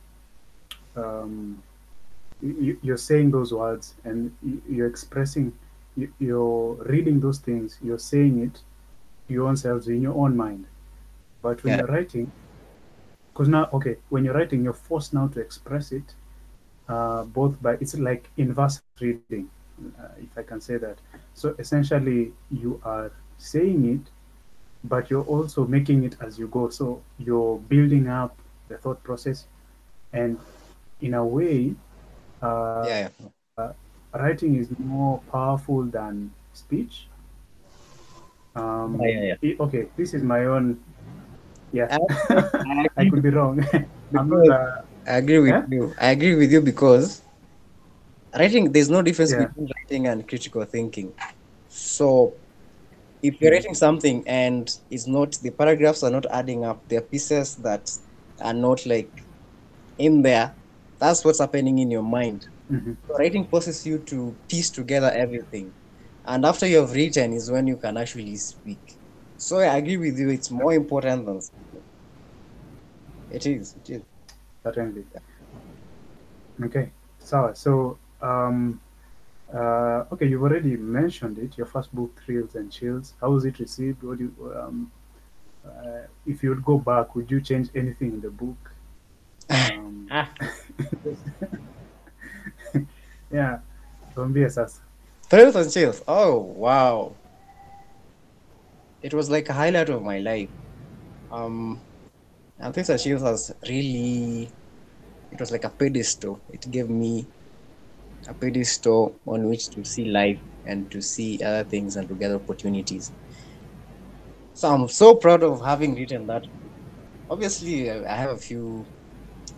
um, 0.97 1.63
you, 2.43 2.79
you're 2.83 2.97
saying 2.97 3.31
those 3.31 3.53
words 3.53 3.95
and 4.05 4.33
you- 4.43 4.63
you're 4.69 4.87
expressing, 4.87 5.53
you, 5.97 6.13
you're 6.19 6.75
reading 6.87 7.21
those 7.21 7.39
things, 7.39 7.79
you're 7.83 7.99
saying 7.99 8.41
it 8.43 8.55
to 9.27 9.35
your 9.35 9.49
own 9.49 9.57
selves 9.57 9.89
in 9.89 10.01
your 10.03 10.15
own 10.15 10.37
mind. 10.37 10.67
But 11.43 11.63
when 11.65 11.75
Yeah. 11.75 11.77
you're 11.77 11.87
writing, 11.87 12.31
because 13.33 13.49
now, 13.49 13.69
okay, 13.73 13.97
when 14.11 14.25
you're 14.25 14.35
writing, 14.35 14.63
you're 14.65 14.73
forced 14.73 15.13
now 15.15 15.29
to 15.29 15.41
express 15.41 15.93
it, 15.93 16.15
uh, 16.89 17.25
both 17.25 17.61
by 17.63 17.75
it's 17.81 17.97
like 17.99 18.31
inverse 18.37 18.81
reading, 19.01 19.23
uh, 19.73 19.89
if 20.01 20.13
I 20.13 20.23
can 20.23 20.39
say 20.39 20.55
that. 20.57 20.77
So 21.35 21.55
essentially, 21.59 22.33
you 22.51 22.81
are 22.85 23.11
saying 23.39 23.85
it, 23.95 24.11
but 24.85 25.11
you're 25.11 25.25
also 25.25 25.67
making 25.67 26.05
it 26.05 26.17
as 26.21 26.39
you 26.39 26.47
go. 26.49 26.69
So 26.69 27.03
you're 27.19 27.59
building 27.59 28.09
up 28.09 28.37
the 28.69 28.77
thought 28.79 29.03
process, 29.03 29.47
and 30.13 30.39
in 31.05 31.15
a 31.15 31.25
way, 31.27 31.77
uh, 32.43 32.89
yeah, 32.89 33.09
yeah. 33.59 33.73
writing 34.15 34.57
is 34.57 34.71
more 34.79 35.21
powerful 35.31 35.85
than 35.85 36.31
speech. 36.53 37.09
Um, 38.57 39.01
Yeah, 39.01 39.09
yeah, 39.09 39.23
yeah. 39.29 39.37
it- 39.43 39.61
okay, 39.61 39.89
this 39.97 40.15
is 40.15 40.23
my 40.23 40.45
own. 40.47 40.79
Yeah, 41.73 41.91
I 41.91 41.99
I 42.97 43.05
agree 43.05 43.11
could 43.11 43.23
be 43.23 43.31
wrong. 43.31 43.61
I'm 44.17 44.29
not. 44.29 44.49
Uh, 44.49 44.83
I 45.07 45.17
agree 45.19 45.39
with 45.39 45.57
Yeah? 45.57 45.67
you. 45.69 45.95
I 46.01 46.11
agree 46.11 46.35
with 46.35 46.53
you 46.53 46.61
because 46.61 47.23
writing, 48.37 48.73
there's 48.73 48.91
no 48.91 49.03
difference 49.03 49.33
Yeah. 49.33 49.35
between 49.35 49.69
writing 49.75 50.07
and 50.07 50.27
critical 50.29 50.65
thinking. 50.65 51.13
So 51.69 52.35
if 53.23 53.35
you're 53.41 53.53
writing 53.53 53.75
something 53.75 54.25
and 54.27 54.71
it's 54.91 55.07
not, 55.07 55.37
the 55.43 55.51
paragraphs 55.51 56.03
are 56.03 56.11
not 56.11 56.27
adding 56.31 56.65
up, 56.65 56.89
there 56.89 56.99
are 57.01 57.03
pieces 57.03 57.57
that 57.57 57.91
are 58.41 58.55
not 58.55 58.85
like 58.87 59.13
in 59.99 60.23
there, 60.23 60.55
that's 60.99 61.25
what's 61.25 61.41
happening 61.41 61.79
in 61.79 61.91
your 61.91 62.03
mind. 62.03 62.49
Mhm. 62.71 62.97
So 63.07 63.15
writing 63.19 63.47
forces 63.47 63.85
you 63.87 63.99
to 64.01 64.37
piece 64.49 64.71
together 64.71 65.11
everything. 65.15 65.75
And 66.25 66.45
after 66.47 66.67
you 66.67 66.79
have 66.79 66.93
written 66.93 67.33
is 67.35 67.51
when 67.51 67.67
you 67.67 67.77
can 67.77 67.97
actually 67.97 68.37
speak. 68.37 68.99
So 69.37 69.59
I 69.59 69.77
agree 69.77 69.97
with 69.99 70.19
you, 70.19 70.31
it's 70.31 70.51
more 70.51 70.73
important 70.75 71.27
than 71.27 71.41
speaking. 71.43 71.85
It 73.31 73.47
is, 73.47 73.75
it 73.77 73.91
is. 73.91 74.03
Certainly. 74.63 75.05
Okay. 76.63 76.91
So, 77.19 77.53
so 77.55 77.99
um, 78.21 78.81
uh, 79.53 80.05
okay, 80.13 80.27
you've 80.27 80.43
already 80.43 80.77
mentioned 80.77 81.39
it. 81.39 81.57
Your 81.59 81.67
first 81.67 81.95
book, 81.95 82.21
Thrills 82.25 82.55
and 82.55 82.71
Chills. 82.73 83.15
How 83.21 83.31
was 83.31 83.45
it 83.45 83.59
received? 83.59 84.03
What 84.03 84.19
do 84.19 84.25
you, 84.25 84.55
um, 84.57 84.93
uh, 85.67 86.03
if 86.27 86.43
you 86.43 86.51
would 86.51 86.65
go 86.65 86.79
back, 86.79 87.15
would 87.15 87.31
you 87.31 87.41
change 87.41 87.71
anything 87.75 88.15
in 88.15 88.21
the 88.21 88.31
book? 88.31 88.74
Ah, 90.17 90.31
yeah. 93.31 93.59
Tuambie 94.15 94.49
sasa. 94.51 94.81
thrills 95.29 95.57
and 95.57 95.71
chills. 95.73 96.03
Oh 96.09 96.39
wow. 96.39 97.13
It 99.03 99.15
was 99.15 99.31
like 99.31 99.49
a 99.49 99.53
highlight 99.53 99.89
of 99.89 100.03
my 100.03 100.19
life. 100.19 100.51
Um 101.31 101.83
and 102.59 102.75
thrills 102.75 102.91
and 102.91 103.01
chills 103.01 103.23
was 103.23 103.53
really 103.69 104.51
it 105.33 105.41
was 105.41 105.51
like 105.53 105.65
a 105.65 105.71
pedestal. 105.71 106.41
It 106.49 106.71
gave 106.71 106.89
me 106.91 107.29
a 108.29 108.35
pedestal 108.35 109.19
on 109.27 109.49
which 109.49 109.71
to 109.71 109.85
see 109.85 110.07
life 110.07 110.41
and 110.67 110.91
to 110.91 111.01
see 111.03 111.43
other 111.43 111.65
things 111.65 111.97
and 111.97 112.09
to 112.09 112.15
get 112.15 112.33
opportunities. 112.33 113.13
So 114.53 114.69
I'm 114.75 114.89
so 114.89 115.17
proud 115.17 115.43
of 115.43 115.65
having 115.65 115.95
written 115.95 116.27
that. 116.27 116.45
Obviously, 117.31 117.91
I 117.91 117.97
I 118.13 118.17
have 118.17 118.31
a 118.31 118.39
few 118.39 118.87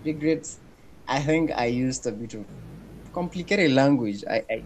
regrets. 0.06 0.60
I 1.08 1.20
think 1.22 1.52
I 1.52 1.66
used 1.66 2.06
a 2.06 2.12
bit 2.12 2.34
of 2.34 2.46
complicated 3.12 3.72
language. 3.72 4.24
I, 4.30 4.44
I 4.50 4.64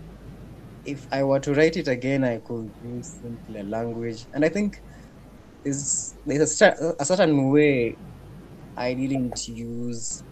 if 0.85 1.06
I 1.12 1.25
were 1.25 1.40
to 1.40 1.54
write 1.54 1.76
it 1.76 1.88
again, 1.88 2.25
I 2.25 2.38
could 2.38 2.75
use 2.80 3.18
simpler 3.20 3.64
language. 3.64 4.28
And 4.35 4.44
I 4.44 4.49
think 4.50 4.82
there's 5.64 6.16
there's 6.26 6.61
a, 6.62 6.94
a 7.00 7.04
certain 7.04 7.50
way 7.50 7.99
I 8.76 8.94
didn't 8.94 9.47
use 9.49 10.25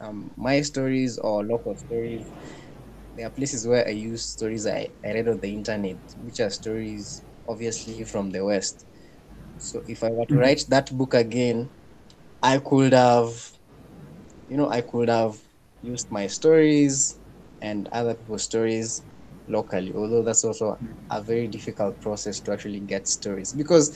um, 0.00 0.32
my 0.36 0.60
stories 0.62 1.18
or 1.18 1.44
local 1.44 1.76
stories. 1.76 2.32
There 3.14 3.26
are 3.26 3.30
places 3.30 3.66
where 3.66 3.86
I 3.86 3.90
use 3.90 4.26
stories 4.26 4.66
I, 4.66 4.88
I 5.04 5.12
read 5.14 5.28
on 5.28 5.40
the 5.40 5.54
internet, 5.54 5.98
which 6.16 6.40
are 6.40 6.50
stories 6.50 7.24
obviously 7.48 8.04
from 8.04 8.30
the 8.30 8.44
West. 8.44 8.86
So 9.58 9.82
if 9.86 10.02
I 10.04 10.10
were 10.10 10.26
to 10.26 10.36
Mhm. 10.36 10.38
write 10.38 10.64
that 10.70 10.96
book 10.96 11.14
again, 11.14 11.70
I 12.42 12.58
could 12.58 12.92
have, 12.94 13.52
you 14.52 14.58
know, 14.58 14.70
I 14.70 14.82
could 14.82 15.08
have 15.08 15.36
used 15.82 16.08
my 16.10 16.26
stories 16.28 17.20
and 17.60 17.88
other 17.92 18.14
people's 18.14 18.44
stories 18.44 19.04
locally, 19.48 19.92
although 19.94 20.22
that's 20.24 20.44
also 20.44 20.80
a 21.10 21.22
very 21.22 21.48
difficult 21.48 22.00
process 22.00 22.40
to 22.42 22.52
actually 22.52 22.80
get 22.80 23.08
stories 23.08 23.52
because 23.52 23.86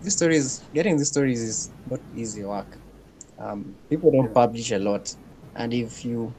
these 0.00 0.16
stories, 0.16 0.62
getting 0.74 0.96
these 0.96 1.08
stories 1.08 1.42
is 1.42 1.72
not 1.86 2.00
easy 2.12 2.44
work. 2.44 2.80
Um, 3.38 3.78
people 3.90 4.10
don't 4.12 4.34
publish 4.34 4.70
a 4.72 4.78
lot, 4.78 5.14
and 5.56 5.74
if 5.74 6.04
you, 6.04 6.36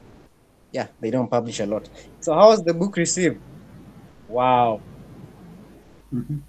yeah, 0.72 0.88
they 1.00 1.10
don't 1.10 1.30
publish 1.30 1.60
a 1.60 1.66
lot. 1.66 1.88
So 2.20 2.34
how 2.34 2.48
was 2.50 2.62
the 2.64 2.74
book 2.74 2.96
received? 2.96 3.42
Wow, 4.28 4.84
Mhm. 6.12 6.44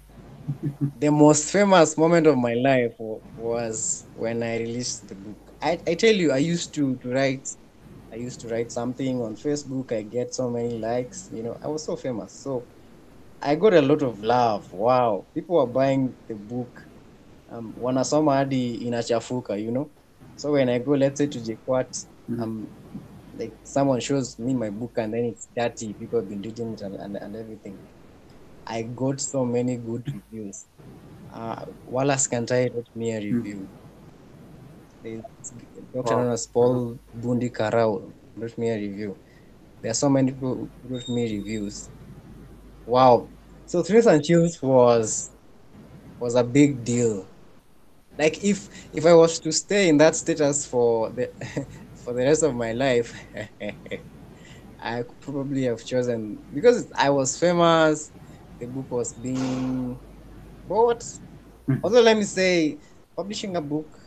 the 0.94 1.10
most 1.10 1.50
famous 1.50 1.96
moment 1.98 2.26
of 2.26 2.36
my 2.38 2.54
life 2.54 2.96
was 3.36 4.06
when 4.14 4.42
I 4.42 4.58
released 4.58 5.08
the 5.08 5.14
book. 5.14 5.51
I, 5.62 5.78
I 5.86 5.94
tell 5.94 6.14
you, 6.14 6.32
I 6.32 6.38
used 6.38 6.74
to, 6.74 6.96
to 6.98 7.10
write, 7.10 7.48
I 8.12 8.16
used 8.16 8.40
to 8.42 8.48
write 8.48 8.72
something 8.72 9.22
on 9.22 9.36
Facebook. 9.36 9.92
I 9.92 10.02
get 10.02 10.34
so 10.34 10.50
many 10.50 10.78
likes. 10.78 11.28
You 11.30 11.44
know, 11.44 11.58
I 11.62 11.68
was 11.68 11.86
so 11.86 11.96
famous. 11.96 12.34
So 12.34 12.68
I 13.42 13.56
got 13.56 13.74
a 13.74 13.82
lot 13.82 14.02
of 14.02 14.22
love. 14.22 14.72
Wow, 14.72 15.28
people 15.34 15.56
were 15.56 15.66
buying 15.72 16.16
the 16.28 16.34
book. 16.34 16.82
Um, 17.48 17.74
wanasoma 17.78 18.34
hadi 18.36 18.86
inachafuka, 18.88 19.62
you 19.62 19.70
know. 19.72 19.90
So 20.36 20.52
when 20.52 20.68
I 20.68 20.78
go, 20.80 20.92
let's 20.92 21.18
say 21.18 21.28
to 21.28 21.38
JKUAT, 21.38 22.06
Mhm. 22.30 22.42
um, 22.42 22.72
like 23.34 23.54
someone 23.64 24.00
shows 24.00 24.38
me 24.38 24.54
my 24.54 24.70
book 24.70 24.98
and 24.98 25.14
then 25.14 25.24
it's 25.26 25.48
dirty. 25.56 25.94
People 25.94 26.20
have 26.20 26.28
been 26.28 26.42
reading 26.42 26.74
it 26.74 26.80
and, 26.82 26.96
and, 26.96 27.16
and 27.16 27.36
everything. 27.36 27.80
I 28.66 28.82
got 28.82 29.20
so 29.20 29.44
many 29.44 29.76
good 29.78 30.06
reviews. 30.12 30.66
Uh, 31.30 31.66
Wallace 31.86 32.28
Kantai 32.28 32.74
wrote 32.74 32.88
me 32.94 33.12
a 33.12 33.20
review. 33.20 33.70
Dr. 35.92 36.16
Wow. 36.16 36.36
Paul 36.52 36.98
Bundi 37.14 37.50
Karau 37.50 38.12
wrote 38.36 38.58
me 38.58 38.70
a 38.70 38.76
review. 38.76 39.18
There 39.82 39.90
are 39.90 39.94
so 39.94 40.08
many 40.08 40.32
people 40.32 40.70
who 40.82 40.88
wrote 40.88 41.08
me 41.08 41.24
reviews. 41.38 41.90
Wow. 42.86 43.30
So 43.66 43.82
Thrills 43.82 44.06
and 44.06 44.24
Chills 44.24 44.62
was 44.62 45.30
was 46.20 46.34
a 46.36 46.44
big 46.44 46.84
deal. 46.84 47.26
Like 48.18 48.44
if 48.44 48.68
if 48.92 49.06
I 49.06 49.14
was 49.14 49.40
to 49.40 49.52
stay 49.52 49.88
in 49.88 49.98
that 49.98 50.16
status 50.16 50.66
for 50.66 51.10
the 51.10 51.30
for 51.94 52.12
the 52.14 52.24
rest 52.24 52.42
of 52.42 52.54
my 52.54 52.72
life, 52.72 53.14
I 54.80 55.02
could 55.02 55.20
probably 55.20 55.64
have 55.64 55.84
chosen 55.84 56.42
because 56.52 56.90
I 56.96 57.10
was 57.10 57.38
famous. 57.38 58.10
The 58.58 58.66
book 58.66 58.90
was 58.90 59.12
being 59.14 60.00
bought. 60.66 61.04
Mhm. 61.68 61.80
Although 61.84 62.02
let 62.02 62.16
me 62.16 62.24
say, 62.24 62.78
publishing 63.16 63.56
a 63.56 63.62
book 63.62 63.98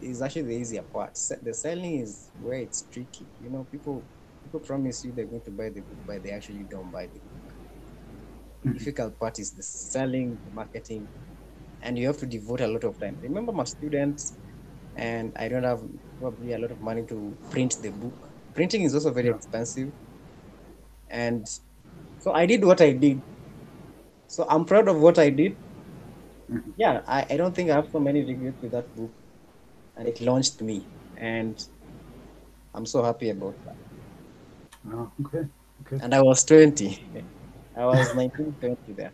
is 0.00 0.22
actually 0.22 0.42
the 0.42 0.56
easier 0.56 0.82
part. 0.82 1.18
The 1.42 1.54
selling 1.54 2.00
is 2.00 2.30
where 2.38 2.58
it's 2.58 2.82
tricky. 2.82 3.28
You 3.38 3.50
know, 3.50 3.64
people 3.64 4.08
people 4.42 4.60
promise 4.60 5.04
you 5.04 5.12
they're 5.12 5.26
going 5.26 5.42
to 5.44 5.50
buy 5.50 5.70
the 5.70 5.82
book, 5.82 6.00
but 6.04 6.22
they 6.22 6.30
actually 6.30 6.64
don't 6.64 6.90
buy 6.90 7.06
the 7.06 7.20
book. 7.20 7.54
The 8.62 8.68
Mhm. 8.68 8.78
difficult 8.78 9.18
part 9.18 9.38
is 9.38 9.52
the 9.52 9.62
selling, 9.62 10.40
the 10.44 10.50
marketing, 10.50 11.10
and 11.80 11.98
you 11.98 12.06
have 12.08 12.18
to 12.18 12.26
devote 12.26 12.60
a 12.60 12.68
lot 12.68 12.84
of 12.84 12.98
time. 12.98 13.18
Remember, 13.22 13.52
my 13.52 13.64
students, 13.64 14.38
and 14.96 15.32
I 15.36 15.48
don't 15.48 15.64
have 15.64 15.82
probably 16.18 16.52
a 16.52 16.58
lot 16.58 16.72
of 16.72 16.80
money 16.80 17.06
to 17.06 17.38
print 17.50 17.76
the 17.80 17.90
book. 17.92 18.34
Printing 18.54 18.82
is 18.82 18.94
also 18.94 19.12
very 19.12 19.28
Yeah. 19.28 19.34
expensive, 19.34 19.94
and 21.08 21.46
so 22.18 22.32
I 22.32 22.46
did 22.46 22.64
what 22.64 22.80
I 22.80 22.92
did. 22.92 23.24
So 24.28 24.46
I'm 24.48 24.64
proud 24.64 24.88
of 24.88 24.98
what 25.02 25.18
I 25.18 25.28
did. 25.28 25.58
Mhm. 26.48 26.74
Yeah, 26.76 27.02
I, 27.06 27.26
I 27.30 27.36
don't 27.36 27.54
think 27.54 27.70
I 27.70 27.74
have 27.76 27.90
so 27.90 28.00
many 28.00 28.24
regrets 28.24 28.60
with 28.62 28.72
that 28.72 28.94
book, 28.94 29.14
and 30.00 30.08
it 30.08 30.18
launched 30.22 30.62
me, 30.62 30.82
and 31.18 31.62
I'm 32.74 32.86
so 32.86 33.02
happy 33.02 33.28
about 33.28 33.54
that. 33.66 33.76
Oh, 34.90 35.12
okay. 35.26 35.46
Okay. 35.84 36.02
And 36.02 36.14
I 36.14 36.22
was 36.22 36.42
20. 36.42 37.04
I 37.76 37.84
was 37.84 38.14
19, 38.16 38.56
20 38.60 38.92
there. 38.94 39.12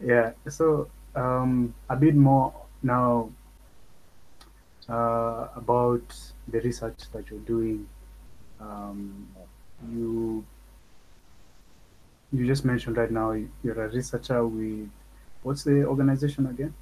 Yeah. 0.00 0.32
So 0.48 0.88
um, 1.14 1.72
a 1.88 1.94
bit 1.94 2.16
more 2.16 2.52
now 2.82 3.30
uh, 4.88 5.46
about 5.54 6.02
the 6.48 6.60
research 6.60 6.98
that 7.12 7.30
you're 7.30 7.46
doing. 7.46 7.86
Um, 8.60 9.28
you 9.92 10.44
you 12.32 12.46
just 12.46 12.64
mentioned 12.64 12.96
right 12.96 13.10
now 13.10 13.30
you're 13.62 13.80
a 13.80 13.88
researcher 13.88 14.44
with 14.44 14.90
what's 15.44 15.62
the 15.62 15.84
organization 15.86 16.46
again? 16.46 16.74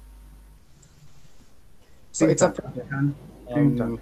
So 2.19 2.27
it's 2.27 2.41
a 2.41 2.49
project. 2.51 2.89
Think 2.91 3.15
think 3.53 3.77
tank. 3.77 4.01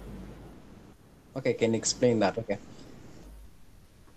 okay, 1.36 1.54
can 1.54 1.72
you 1.72 1.78
explain 1.78 2.18
that? 2.18 2.36
Okay. 2.38 2.58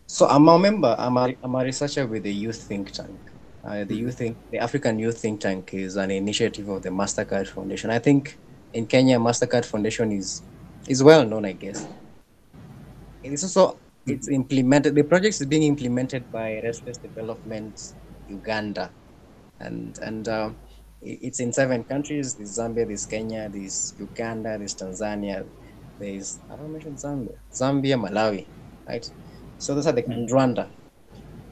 So 0.08 0.28
I'm 0.28 0.48
a 0.50 0.58
member. 0.58 0.96
I'm 0.98 1.18
a, 1.18 1.36
I'm 1.44 1.54
a 1.56 1.64
researcher 1.64 2.08
with 2.08 2.24
the 2.24 2.34
Youth 2.34 2.64
Think 2.64 2.92
Tank. 2.92 3.20
Uh, 3.64 3.86
the 3.86 3.94
Mhm. 3.94 3.98
Youth 3.98 4.18
Think, 4.18 4.38
the 4.50 4.58
African 4.58 4.98
Youth 4.98 5.20
Think 5.22 5.40
Tank 5.42 5.74
is 5.74 5.98
an 5.98 6.10
initiative 6.10 6.68
of 6.68 6.82
the 6.82 6.90
Mastercard 6.90 7.48
Foundation. 7.48 7.92
I 7.92 8.00
think 8.00 8.40
in 8.74 8.88
Kenya, 8.88 9.20
Mastercard 9.20 9.66
Foundation 9.66 10.12
is 10.12 10.42
is 10.88 11.04
well 11.04 11.24
known, 11.24 11.46
I 11.46 11.54
guess. 11.54 11.88
It's 13.24 13.44
also 13.44 13.78
it's 14.08 14.28
implemented. 14.30 14.96
The 14.96 15.04
project 15.04 15.40
is 15.40 15.46
being 15.46 15.62
implemented 15.64 16.32
by 16.32 16.60
Restless 16.64 16.98
Development 16.98 17.94
Uganda, 18.28 18.96
and 19.60 19.98
and 20.02 20.28
um, 20.28 20.58
i- 20.66 20.71
it's 21.02 21.40
in 21.40 21.54
seven 21.54 21.84
countries. 21.84 22.36
There's 22.36 22.58
Zambia, 22.58 22.88
there's 22.88 23.06
Kenya, 23.06 23.50
there's 23.50 23.94
Uganda, 23.98 24.58
there's 24.58 24.76
Tanzania, 24.76 25.50
there's 25.98 26.40
I 26.50 26.56
don't 26.58 26.72
mention 26.72 26.96
Zambia, 26.96 27.38
Zambia, 27.54 27.98
Malawi, 28.00 28.48
right? 28.88 29.06
So 29.58 29.76
those 29.76 29.88
are 29.88 29.94
the 29.94 30.06
and 30.06 30.30
Rwanda. 30.30 30.72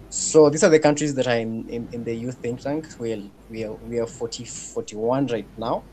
So 0.09 0.49
these 0.49 0.63
are 0.63 0.69
the 0.69 0.79
countries 0.79 1.15
that 1.15 1.27
are 1.27 1.37
in, 1.37 1.67
in, 1.69 1.89
in 1.91 2.03
the 2.03 2.15
youth 2.15 2.39
think 2.41 2.61
tank. 2.61 2.87
We 2.99 3.13
are, 3.13 3.23
we 3.49 3.63
are 3.65 3.75
we 3.75 3.99
are 3.99 4.07
40, 4.07 4.45
41 4.45 5.27
right 5.27 5.49
now, 5.57 5.87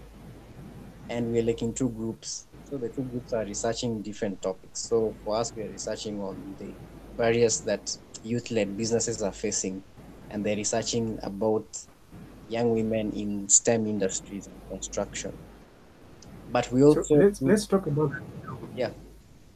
and 1.09 1.31
we're 1.31 1.43
like 1.43 1.63
in 1.63 1.73
two 1.75 1.91
groups. 1.91 2.47
So 2.65 2.79
the 2.79 2.89
two 2.89 3.05
groups 3.05 3.33
are 3.33 3.45
researching 3.45 4.03
different 4.03 4.43
topics. 4.43 4.89
So 4.89 5.17
for 5.23 5.37
us, 5.37 5.55
we 5.55 5.63
are 5.63 5.69
researching 5.71 6.21
on 6.21 6.57
the 6.59 6.77
barriers 7.13 7.61
that 7.63 7.97
youth-led 8.23 8.77
businesses 8.77 9.23
are 9.23 9.33
facing, 9.33 9.85
and 10.31 10.45
they're 10.45 10.57
researching 10.57 11.19
about 11.23 11.79
young 12.49 12.71
women 12.73 13.13
in 13.13 13.49
STEM 13.49 13.87
industries 13.87 14.47
and 14.47 14.61
construction. 14.69 15.33
But 16.53 16.71
we 16.73 16.81
So 16.81 16.87
also 16.99 17.15
let's 17.17 17.43
let's 17.43 17.67
talk 17.67 17.87
about 17.87 18.13
yeah. 18.75 18.91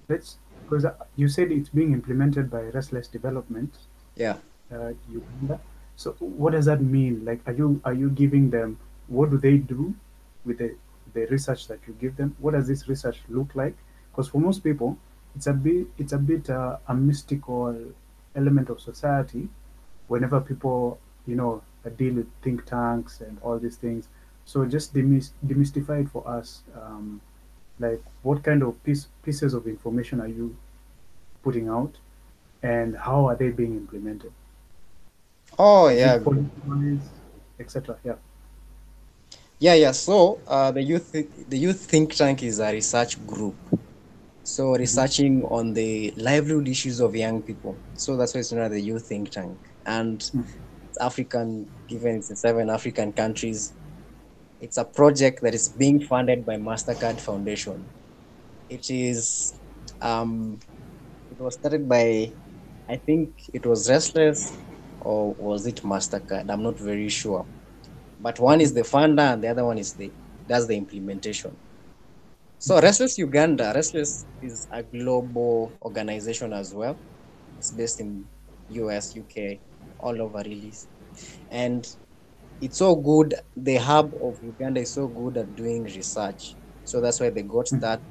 let's 0.09 0.39
because 0.63 0.87
you 1.17 1.29
said 1.29 1.51
it's 1.53 1.69
being 1.69 1.93
implemented 1.93 2.51
by 2.51 2.63
Restless 2.79 3.09
Development, 3.09 3.77
Yeah. 4.17 4.37
uh, 4.73 4.93
Uganda. 5.09 5.61
So 5.97 6.13
what 6.21 6.53
does 6.53 6.67
that 6.67 6.81
mean? 6.81 7.25
Like, 7.25 7.41
are 7.47 7.53
you 7.53 7.81
are 7.85 7.95
you 7.95 8.11
giving 8.11 8.51
them? 8.51 8.79
What 9.09 9.31
do 9.31 9.39
they 9.39 9.59
do 9.59 9.95
with 10.45 10.59
the 10.59 10.75
the 11.15 11.27
research 11.27 11.67
that 11.69 11.81
you 11.87 11.95
give 12.01 12.17
them? 12.17 12.37
What 12.39 12.53
does 12.55 12.67
this 12.69 12.89
research 12.89 13.21
look 13.29 13.55
like? 13.55 13.77
Because 14.11 14.29
for 14.29 14.41
most 14.41 14.61
people, 14.65 14.99
it's 15.37 15.47
a 15.47 15.53
bit 15.53 15.87
it's 15.99 16.13
a 16.13 16.19
bit 16.19 16.51
uh, 16.51 16.79
a 16.89 16.95
mystical 16.95 17.75
element 18.35 18.69
of 18.71 18.81
society. 18.81 19.49
Whenever 20.09 20.41
people 20.41 20.99
you 21.27 21.37
know 21.37 21.63
deal 21.89 22.13
with 22.13 22.27
think 22.43 22.67
tanks 22.67 23.23
and 23.23 23.39
all 23.41 23.59
these 23.59 23.77
things, 23.77 24.09
so 24.45 24.67
just 24.67 24.93
demys- 24.93 25.31
demystify 25.47 26.03
it 26.05 26.11
for 26.11 26.27
us. 26.29 26.63
Um, 26.77 27.23
like, 27.79 28.03
what 28.23 28.43
kind 28.45 28.63
of 28.63 28.83
piece, 28.85 29.07
pieces 29.23 29.55
of 29.55 29.67
information 29.67 30.21
are 30.21 30.29
you 30.29 30.55
putting 31.43 31.69
out, 31.69 31.97
and 32.63 32.95
how 32.95 33.25
are 33.27 33.35
they 33.37 33.49
being 33.49 33.73
implemented? 33.77 34.33
Oh 35.59 35.89
yeah. 35.89 36.19
etc. 37.59 37.97
Yeah. 38.05 38.15
Yeah, 39.59 39.75
yeah. 39.75 39.93
So 39.93 40.41
uh, 40.47 40.71
the 40.71 40.83
youth 40.83 41.13
the 41.13 41.59
youth 41.59 41.81
think 41.81 42.15
tank 42.15 42.43
is 42.43 42.61
a 42.61 42.73
research 42.73 43.25
group. 43.27 43.55
So 44.43 44.75
researching 44.77 45.45
on 45.45 45.75
the 45.75 46.13
livelihood 46.17 46.67
issues 46.67 47.01
of 47.01 47.15
young 47.15 47.43
people. 47.43 47.77
So 47.95 48.17
that's 48.17 48.35
why 48.35 48.41
it's 48.41 48.53
known 48.53 48.63
as 48.65 48.71
the 48.73 48.81
youth 48.81 49.07
think 49.07 49.31
tank. 49.31 49.57
And 49.87 50.19
Mm. 50.21 50.45
African, 51.01 51.71
given 51.89 52.17
it's 52.17 52.31
in 52.31 52.37
seven 52.37 52.71
African 52.71 53.13
countries, 53.13 53.75
it's 54.61 54.77
a 54.79 54.85
project 54.85 55.41
that 55.43 55.55
is 55.55 55.69
being 55.69 56.01
funded 56.01 56.45
by 56.47 56.57
Mastercard 56.57 57.21
Foundation. 57.21 57.89
It 58.69 58.91
is 58.91 59.61
um, 60.01 60.63
it 61.31 61.41
was 61.41 61.55
started 61.57 61.89
by 61.89 62.35
I 62.89 62.97
think 62.97 63.37
it 63.55 63.67
was 63.67 63.89
Restless 63.91 64.59
or 65.01 65.35
was 65.39 65.67
it 65.67 65.83
Mastercard? 65.83 66.51
I'm 66.51 66.63
not 66.63 66.79
very 66.79 67.09
sure. 67.09 67.49
But 68.19 68.41
one 68.41 68.61
is 68.61 68.75
the 68.75 68.83
funder 68.83 69.35
and 69.35 69.45
the 69.45 69.49
other 69.49 69.65
one 69.65 69.79
is 69.79 69.95
the 69.95 70.15
that's 70.47 70.67
the 70.67 70.77
implementation. 70.77 71.59
So 72.59 72.81
Restless 72.81 73.19
Uganda, 73.19 73.73
Restless 73.75 74.27
is 74.41 74.67
a 74.71 74.83
global 74.83 75.77
organization 75.83 76.53
as 76.53 76.75
well. 76.75 77.01
It's 77.59 77.71
based 77.73 78.01
in 78.01 78.29
US, 78.69 79.17
UK, 79.17 79.63
all 80.03 80.21
over 80.23 80.43
really. 80.45 80.75
And 81.51 81.87
it's 82.61 82.79
so 82.79 82.97
good. 82.97 83.35
The 83.57 83.77
hub 83.77 84.13
of 84.23 84.39
Uganda 84.43 84.81
is 84.83 84.95
so 84.95 85.09
good 85.09 85.39
at 85.39 85.55
doing 85.55 85.85
research. 85.85 86.57
So 86.85 87.01
that's 87.01 87.21
why 87.21 87.31
they 87.31 87.43
got 87.43 87.67
Mm. 87.67 87.81
that 87.81 88.05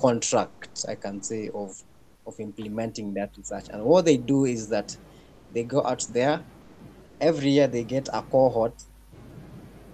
contract, 0.00 0.84
I 0.88 0.96
can 0.96 1.22
say, 1.22 1.50
of 1.54 1.72
of 2.26 2.34
implementing 2.40 3.14
that 3.14 3.32
research. 3.36 3.66
And 3.70 3.84
what 3.84 4.04
they 4.04 4.16
do 4.16 4.44
is 4.44 4.68
that 4.70 4.96
they 5.50 5.64
go 5.64 5.84
out 5.84 6.04
there 6.08 6.46
every 7.20 7.50
year 7.50 7.68
they 7.68 7.84
get 7.84 8.08
a 8.12 8.22
cohort 8.22 8.82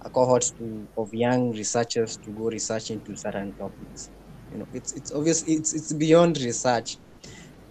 a 0.01 0.09
cohort 0.09 0.45
to, 0.57 0.89
of 0.97 1.09
young 1.13 1.51
researchers 1.51 2.17
to 2.17 2.31
go 2.31 2.45
research 2.49 2.89
into 2.89 3.15
certain 3.15 3.53
topics 3.55 4.09
you 4.51 4.57
know 4.59 4.67
it's 4.71 4.93
it's 4.93 5.11
obvious 5.11 5.43
it's 5.45 5.73
it's 5.73 5.93
beyond 5.93 6.37
research 6.39 6.97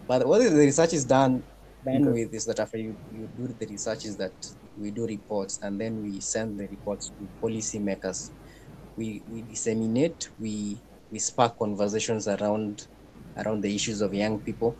but 0.06 0.26
what 0.26 0.38
the 0.40 0.50
research 0.50 0.92
is 0.94 1.04
done 1.04 1.44
done 1.84 2.06
Okay. 2.06 2.12
with 2.12 2.34
is 2.34 2.44
that 2.46 2.60
after 2.60 2.78
you, 2.78 2.98
you 3.08 3.28
do 3.28 3.48
the 3.48 3.66
research 3.66 4.04
is 4.04 4.16
that 4.18 4.34
we 4.76 4.90
do 4.90 5.06
reports 5.06 5.58
and 5.62 5.80
then 5.80 6.00
we 6.00 6.20
send 6.20 6.58
the 6.58 6.68
reports 6.68 7.12
to 7.18 7.30
policymakers. 7.42 8.32
We 8.96 9.24
we 9.26 9.42
disseminate 9.42 10.28
we 10.38 10.84
we 11.10 11.18
spark 11.20 11.58
conversations 11.58 12.28
around 12.28 12.86
around 13.36 13.62
the 13.62 13.74
issues 13.74 14.00
of 14.02 14.14
young 14.14 14.40
people. 14.42 14.78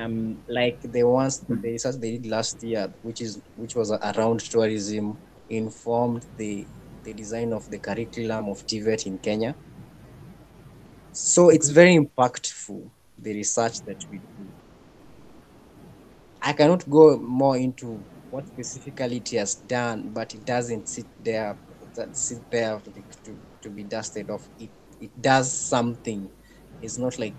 Um 0.00 0.44
like 0.58 0.80
the 0.96 1.02
ones 1.18 1.40
the 1.40 1.70
research 1.74 1.96
they 1.96 2.12
did 2.18 2.26
last 2.36 2.62
year 2.62 2.84
which 3.06 3.20
is 3.20 3.32
which 3.60 3.74
was 3.74 3.90
around 3.90 4.38
tourism 4.52 5.06
informed 5.48 6.22
the 6.40 6.52
the 7.04 7.14
design 7.14 7.52
of 7.52 7.68
the 7.72 7.80
curriculum 7.80 8.44
of 8.48 8.64
TVET 8.68 9.06
in 9.06 9.18
Kenya. 9.18 9.58
So 11.10 11.48
it's 11.50 11.70
very 11.70 11.96
impactful 11.96 12.92
the 13.18 13.34
research 13.34 13.82
that 13.82 13.98
we 14.08 14.22
do 14.36 14.55
I 16.46 16.52
cannot 16.52 16.88
go 16.88 17.18
more 17.18 17.56
into 17.56 18.06
what 18.30 18.46
specifically 18.46 19.16
it 19.16 19.30
has 19.30 19.56
done, 19.56 20.10
but 20.12 20.32
it 20.32 20.44
doesn't 20.44 20.88
sit 20.88 21.06
there, 21.18 21.58
that 21.96 22.14
sit 22.16 22.48
there 22.52 22.80
to, 23.24 23.40
to, 23.62 23.70
be 23.70 23.82
dusted 23.82 24.30
off. 24.30 24.48
It 24.56 24.70
it 25.00 25.10
does 25.20 25.52
something. 25.52 26.30
It's 26.80 26.98
not 26.98 27.18
like 27.18 27.34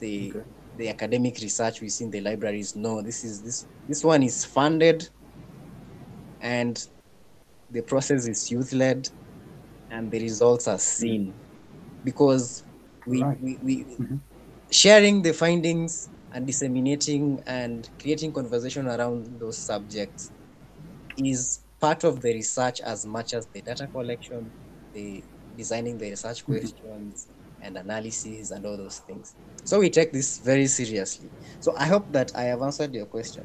the 0.00 0.30
Okay. 0.34 0.44
the 0.74 0.88
academic 0.88 1.38
research 1.40 1.80
we 1.80 1.88
see 1.88 2.04
in 2.04 2.10
the 2.10 2.20
libraries. 2.20 2.74
No, 2.74 3.00
this 3.00 3.22
is 3.22 3.44
this 3.44 3.66
this 3.86 4.02
one 4.02 4.24
is 4.24 4.44
funded, 4.44 5.08
and 6.40 6.84
the 7.70 7.82
process 7.82 8.26
is 8.26 8.50
youth 8.50 8.72
led, 8.72 9.08
and 9.88 10.10
the 10.10 10.20
results 10.20 10.66
are 10.66 10.78
seen, 10.80 11.36
because 12.02 12.64
we 13.06 13.22
Right. 13.22 13.40
we, 13.40 13.58
we 13.62 13.74
Mhm. 14.00 14.20
sharing 14.72 15.22
the 15.22 15.32
findings 15.32 16.08
and 16.32 16.46
disseminating 16.46 17.40
and 17.46 17.88
creating 18.00 18.32
conversation 18.32 18.86
around 18.88 19.40
those 19.40 19.58
subjects 19.60 20.32
is 21.16 21.60
part 21.80 22.04
of 22.04 22.20
the 22.20 22.32
research 22.34 22.80
as 22.80 23.06
much 23.06 23.34
as 23.34 23.46
the 23.48 23.62
data 23.62 23.88
collection, 23.88 24.52
the 24.92 25.24
designing 25.56 25.98
the 25.98 26.10
research 26.10 26.44
Mhm. 26.48 26.72
questions 26.72 27.28
and 27.60 27.76
analysis 27.76 28.50
and 28.50 28.66
all 28.66 28.76
those 28.76 28.98
things. 29.00 29.34
So 29.64 29.80
we 29.80 29.90
take 29.90 30.12
this 30.12 30.38
very 30.38 30.66
seriously. 30.66 31.30
So 31.60 31.74
I 31.76 31.86
hope 31.86 32.12
that 32.12 32.32
I 32.36 32.42
have 32.44 32.62
answered 32.62 32.94
your 32.94 33.06
question. 33.06 33.44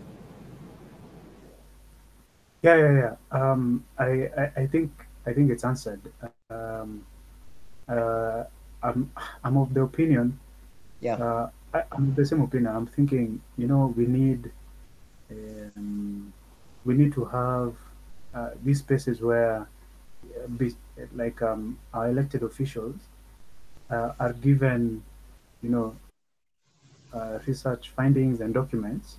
Yeah, 2.64 2.78
yeah, 2.78 2.94
yeah. 2.94 3.16
Um, 3.32 3.86
I, 4.00 4.30
I, 4.38 4.52
I 4.64 4.68
think 4.68 4.92
I 5.26 5.34
think 5.34 5.52
it's 5.52 5.66
answered. 5.66 6.02
Um, 6.50 7.06
uh, 7.88 8.44
I'm 8.82 9.12
I'm 9.44 9.58
of 9.58 9.74
the 9.74 9.82
opinion. 9.82 10.40
Yeah. 11.00 11.20
Uh, 11.20 11.50
I, 11.74 11.84
I'm 11.92 12.10
of 12.10 12.16
the 12.16 12.26
same 12.26 12.42
opinion. 12.42 12.76
I'm 12.76 12.88
thinking, 12.88 13.42
you 13.58 13.68
know, 13.68 13.94
we 13.96 14.06
need 14.06 14.52
um, 15.32 16.34
we 16.86 16.94
need 16.94 17.14
to 17.14 17.26
have 17.26 17.76
uh, 18.34 18.52
these 18.64 18.80
spaces 18.80 19.22
where, 19.22 19.68
uh, 20.44 20.48
be, 20.58 20.74
like 21.16 21.42
um, 21.42 21.80
our 21.94 22.10
elected 22.10 22.44
officials 22.44 22.96
uh, 23.90 24.14
are 24.20 24.34
given, 24.34 25.04
you 25.62 25.70
know, 25.70 25.96
uh, 27.14 27.40
research 27.48 27.90
findings 27.90 28.42
and 28.42 28.54
documents 28.54 29.18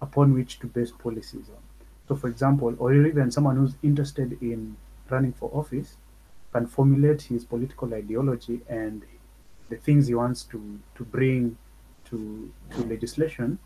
upon 0.00 0.32
which 0.32 0.58
to 0.60 0.66
base 0.66 0.90
policies 0.90 1.48
on. 1.48 1.62
So, 2.08 2.16
for 2.16 2.28
example, 2.28 2.74
or 2.78 2.92
even 2.94 3.30
someone 3.30 3.56
who's 3.56 3.74
interested 3.82 4.38
in 4.42 4.76
running 5.10 5.32
for 5.32 5.50
office 5.52 5.96
can 6.52 6.66
formulate 6.66 7.22
his 7.22 7.44
political 7.44 7.92
ideology 7.94 8.60
and 8.68 9.02
the 9.68 9.76
things 9.76 10.06
he 10.06 10.14
wants 10.14 10.42
to, 10.44 10.80
to 10.96 11.04
bring 11.04 11.56
to, 12.12 12.52
to 12.70 12.84
legislation 12.84 13.58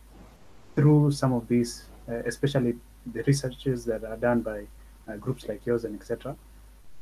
through 0.74 1.10
some 1.10 1.32
of 1.32 1.46
these, 1.48 1.84
uh, 2.08 2.14
especially 2.24 2.74
the 3.12 3.22
researches 3.24 3.84
that 3.84 4.04
are 4.04 4.16
done 4.16 4.40
by 4.40 4.66
uh, 5.08 5.16
groups 5.16 5.48
like 5.48 5.66
yours 5.66 5.84
and 5.84 5.94
etc., 6.00 6.34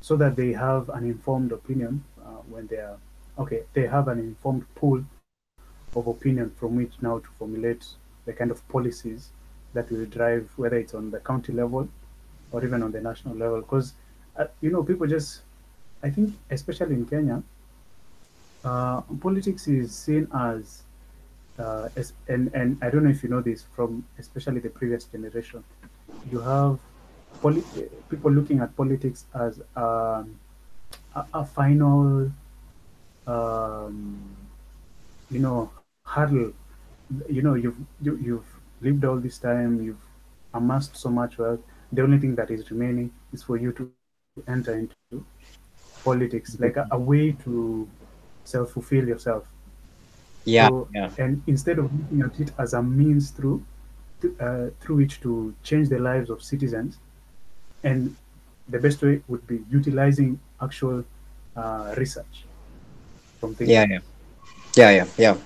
so 0.01 0.17
that 0.17 0.37
they 0.37 0.53
have 0.53 0.89
an 0.91 1.05
informed 1.05 1.53
opinion 1.53 2.05
uh, 2.21 2.43
when 2.49 2.67
they 2.67 2.77
are 2.77 2.99
okay. 3.39 3.63
They 3.73 3.87
have 3.87 4.09
an 4.09 4.19
informed 4.19 4.67
pool 4.75 5.05
of 5.97 6.07
opinion 6.07 6.51
from 6.59 6.77
which 6.77 6.93
now 7.01 7.21
to 7.21 7.29
formulate 7.39 7.87
the 8.27 8.33
kind 8.33 8.51
of 8.51 8.67
policies 8.69 9.31
that 9.73 9.91
will 9.91 10.07
drive 10.07 10.51
whether 10.57 10.77
it's 10.77 10.95
on 10.95 11.11
the 11.11 11.21
county 11.21 11.53
level 11.53 11.89
or 12.53 12.65
even 12.65 12.83
on 12.83 12.93
the 12.93 13.01
national 13.01 13.35
level. 13.35 13.61
Because 13.61 13.95
uh, 14.37 14.47
you 14.61 14.71
know, 14.71 14.83
people 14.83 15.07
just 15.07 15.43
I 16.05 16.11
think, 16.11 16.35
especially 16.51 16.97
in 16.97 17.07
Kenya, 17.07 17.43
uh, 18.63 19.01
politics 19.23 19.67
is 19.67 19.95
seen 19.95 20.29
as, 20.35 20.83
uh, 21.59 21.89
and, 22.29 22.51
and 22.55 22.79
I 22.83 22.91
don't 22.91 23.05
know 23.05 23.11
if 23.11 23.23
you 23.23 23.29
know 23.29 23.41
this 23.41 23.65
from 23.75 24.05
especially 24.19 24.61
the 24.61 24.71
previous 24.71 25.05
generation. 25.05 25.63
You 26.31 26.41
have 26.41 26.79
people 28.09 28.33
looking 28.33 28.61
at 28.61 28.77
politics 28.77 29.25
as 29.35 29.61
um, 29.77 30.39
a, 31.15 31.25
a 31.35 31.45
final, 31.45 32.31
um, 33.27 34.37
you 35.31 35.39
know, 35.39 35.71
hurdle. 36.05 36.53
You 37.29 37.43
know, 37.43 37.55
you've 37.55 37.79
you, 38.03 38.17
you've 38.17 38.47
lived 38.81 39.05
all 39.05 39.17
this 39.17 39.39
time, 39.39 39.83
you've 39.83 40.05
amassed 40.55 40.97
so 40.97 41.09
much 41.11 41.39
wealth. 41.39 41.61
The 41.93 42.03
only 42.03 42.19
thing 42.19 42.35
that 42.37 42.51
is 42.51 42.71
remaining 42.71 43.13
is 43.33 43.43
for 43.43 43.57
you 43.57 43.73
to 43.73 43.91
enter 44.49 44.75
into 44.75 45.25
politics, 46.03 46.59
like 46.59 46.77
a, 46.77 46.89
a 46.91 46.99
way 46.99 47.33
to 47.45 47.89
self 48.45 48.73
fulfill 48.73 49.07
yourself. 49.07 49.45
Yeah. 50.45 50.69
So, 50.69 50.89
yeah. 50.95 51.11
and 51.19 51.43
instead 51.47 51.79
of 51.79 51.93
looking 51.93 52.23
at 52.23 52.41
it 52.41 52.53
as 52.59 52.75
a 52.75 52.83
means 52.83 53.31
through 53.31 53.65
to, 54.21 54.37
uh, 54.41 54.71
through 54.81 54.97
which 54.97 55.21
to 55.21 55.55
change 55.63 55.89
the 55.89 55.99
lives 55.99 56.31
of 56.31 56.43
citizens, 56.43 56.99
and 57.83 58.17
the 58.69 58.79
best 58.79 59.03
way 59.03 59.23
would 59.29 59.47
be 59.47 59.65
utilizing 59.71 60.41
actual 60.63 61.05
uh, 61.57 61.95
research 61.97 62.47
from 63.41 63.55
things. 63.55 63.85
Yeah, 63.85 63.85
yeah, 63.89 63.99
yeah, 64.77 64.91
yeah, 64.91 65.07
yeah. 65.19 65.37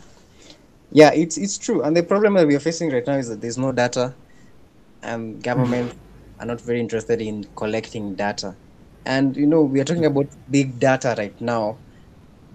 Yeah, 0.91 1.11
it's 1.15 1.37
it's 1.37 1.59
true. 1.59 1.83
And 1.83 1.97
the 1.97 2.03
problem 2.03 2.35
that 2.35 2.47
we 2.47 2.55
are 2.57 2.61
facing 2.61 2.91
right 2.91 3.07
now 3.07 3.17
is 3.19 3.29
that 3.29 3.41
there's 3.41 3.59
no 3.59 3.73
data, 3.73 4.17
and 5.03 5.45
Mm-hmm. 5.55 5.89
are 6.39 6.47
not 6.47 6.61
very 6.61 6.81
interested 6.81 7.21
in 7.21 7.45
collecting 7.57 8.15
data. 8.17 8.57
And 9.05 9.37
you 9.37 9.47
know, 9.47 9.63
we 9.63 9.81
are 9.81 9.85
talking 9.85 10.07
about 10.07 10.27
big 10.51 10.79
data 10.79 11.15
right 11.19 11.39
now, 11.41 11.81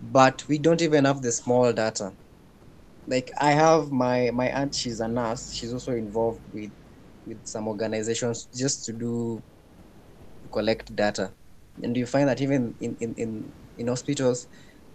but 0.01 0.45
we 0.47 0.57
don't 0.59 0.81
even 0.81 1.05
have 1.05 1.21
the 1.21 1.31
small 1.31 1.73
data. 1.73 2.13
Like 3.07 3.31
I 3.39 3.51
have 3.51 3.91
my 3.91 4.31
my 4.31 4.49
aunt, 4.51 4.75
she's 4.75 4.99
a 4.99 5.07
nurse. 5.07 5.51
She's 5.53 5.73
also 5.73 5.93
involved 5.93 6.41
with 6.51 6.71
with 7.25 7.45
some 7.45 7.67
organizations 7.67 8.47
just 8.53 8.85
to 8.85 8.93
do 8.93 9.43
to 10.43 10.49
collect 10.49 10.95
data. 10.95 11.33
And 11.81 11.95
you 11.97 12.05
find 12.05 12.29
that 12.29 12.41
even 12.41 12.75
in 12.79 12.95
in 12.99 13.13
in, 13.15 13.53
in 13.77 13.87
hospitals 13.87 14.47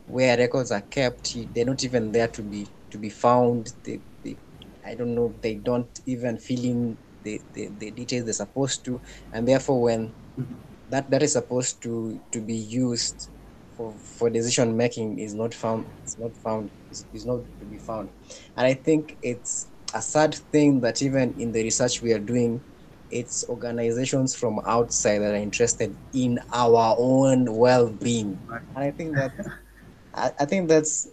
where 0.06 0.36
records 0.38 0.70
are 0.70 0.82
kept, 0.82 1.36
they're 1.52 1.64
not 1.64 1.82
even 1.84 2.12
there 2.12 2.28
to 2.28 2.42
be 2.42 2.68
to 2.90 2.98
be 2.98 3.10
found. 3.10 3.68
They, 3.84 4.02
they 4.22 4.38
I 4.84 4.94
don't 4.94 5.14
know, 5.14 5.38
they 5.42 5.56
don't 5.56 5.98
even 6.06 6.38
fill 6.38 6.64
in 6.64 6.98
the, 7.20 7.42
the, 7.52 7.70
the 7.76 7.90
details 7.90 8.24
they're 8.24 8.32
supposed 8.34 8.84
to. 8.86 9.02
And 9.32 9.46
therefore 9.48 9.82
when 9.82 10.14
Mhm. 10.38 10.60
that 10.88 11.10
that 11.10 11.22
is 11.22 11.32
supposed 11.32 11.82
to 11.82 12.20
to 12.32 12.40
be 12.40 12.54
used 12.54 13.28
for 13.78 13.98
for 14.18 14.30
decision 14.30 14.76
making 14.76 15.20
is 15.20 15.34
not 15.34 15.54
found 15.54 15.86
it's 16.02 16.18
not 16.18 16.36
found 16.36 16.72
is, 16.90 17.06
is 17.14 17.26
not 17.26 17.42
to 17.60 17.66
be 17.66 17.78
found. 17.78 18.10
And 18.56 18.66
i 18.66 18.74
think 18.74 19.18
it's 19.22 19.70
a 19.94 20.02
sad 20.02 20.34
thing 20.52 20.82
that 20.82 21.02
even 21.02 21.34
in 21.38 21.52
the 21.52 21.64
research 21.64 22.02
we 22.02 22.12
are 22.12 22.20
doing 22.34 22.64
it's 23.10 23.44
organizations 23.48 24.36
from 24.36 24.60
outside 24.66 25.20
that 25.20 25.34
are 25.34 25.36
interested 25.50 25.96
in 26.12 26.38
our 26.52 26.96
own 26.98 27.46
well-being. 27.56 28.42
And 28.74 28.84
i 28.84 28.92
think 28.92 29.16
that 29.16 29.32
I, 30.14 30.32
I 30.40 30.46
think 30.46 30.68
that's 30.70 31.08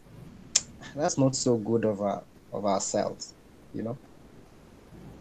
that's 0.95 1.17
not 1.17 1.35
so 1.35 1.57
good 1.57 1.85
of 1.85 2.01
our 2.01 2.25
of 2.51 2.65
ourselves 2.65 3.35
you 3.73 3.83
know? 3.83 3.99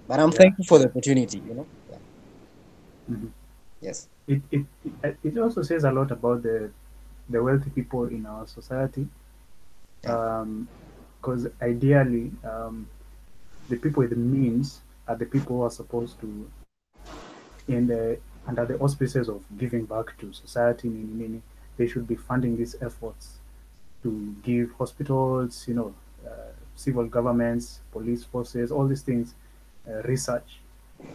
But 0.09 0.21
i'm 0.21 0.33
Yeah, 0.33 0.41
thankful 0.41 0.65
for 0.67 0.79
the 0.79 0.89
opportunity 0.89 1.41
you 1.41 1.55
know? 1.55 1.69
Yeah. 1.89 1.99
Mhm. 3.11 3.33
yes. 3.81 4.09
It 4.29 4.43
it 4.53 4.67
it 5.25 5.39
also 5.39 5.63
says 5.63 5.85
a 5.85 5.93
lot 5.93 6.11
about 6.11 6.43
the 6.43 6.73
the 7.29 7.43
wealthy 7.43 7.71
people 7.71 8.05
in 8.07 8.27
our 8.27 8.47
society. 8.47 9.07
Because 10.01 11.47
ideally, 11.63 12.31
um, 12.45 12.87
the 13.69 13.77
people 13.77 14.03
with 14.03 14.11
the 14.11 14.17
means 14.17 14.81
are 15.09 15.17
the 15.17 15.27
people 15.27 15.57
who 15.57 15.63
are 15.63 15.71
supposed 15.71 16.21
to, 16.21 16.51
in 17.69 17.87
the 17.87 18.19
under 18.47 18.67
the 18.67 18.77
auspices 18.79 19.29
of 19.29 19.43
giving 19.57 19.87
back 19.87 20.19
to 20.19 20.31
society, 20.35 20.89
meaning, 20.89 21.19
meaning 21.19 21.43
they 21.79 21.87
should 21.87 22.07
be 22.07 22.15
funding 22.15 22.59
these 22.59 22.77
efforts 22.83 23.39
to 24.03 24.37
give 24.43 24.71
hospitals, 24.73 25.65
you 25.67 25.73
know, 25.73 25.95
uh, 26.27 26.53
civil 26.77 27.07
governments, 27.07 27.81
police 27.91 28.23
forces, 28.23 28.71
all 28.71 28.87
these 28.87 29.01
things, 29.01 29.35
uh, 29.89 30.03
research 30.03 30.59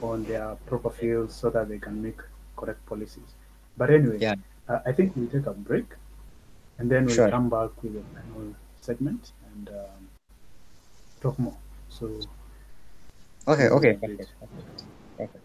on 0.02 0.24
their 0.24 0.56
proper 0.66 0.90
fields 0.90 1.36
so 1.36 1.52
that 1.52 1.70
they 1.70 1.78
can 1.78 2.02
make 2.02 2.18
correct 2.58 2.84
policies. 2.88 3.36
But 3.78 3.92
anyway, 3.92 4.18
yeah 4.20 4.36
uh, 4.70 4.80
I 4.86 4.92
think 4.94 5.16
we'll 5.16 5.30
take 5.30 5.46
a 5.48 5.54
break 5.54 5.88
and 6.78 6.90
then 6.92 7.06
we'll 7.06 7.16
sure. 7.16 7.30
come 7.30 7.50
back 7.50 7.84
with 7.84 7.96
a 7.96 8.04
final 8.14 8.56
segment 8.82 9.34
and 9.54 9.70
um, 9.70 10.10
talk 11.22 11.38
more. 11.40 11.58
So 11.90 12.08
okay 13.48 13.68
okay. 13.70 13.94
Perfect 14.02 14.34
perfect 14.40 14.84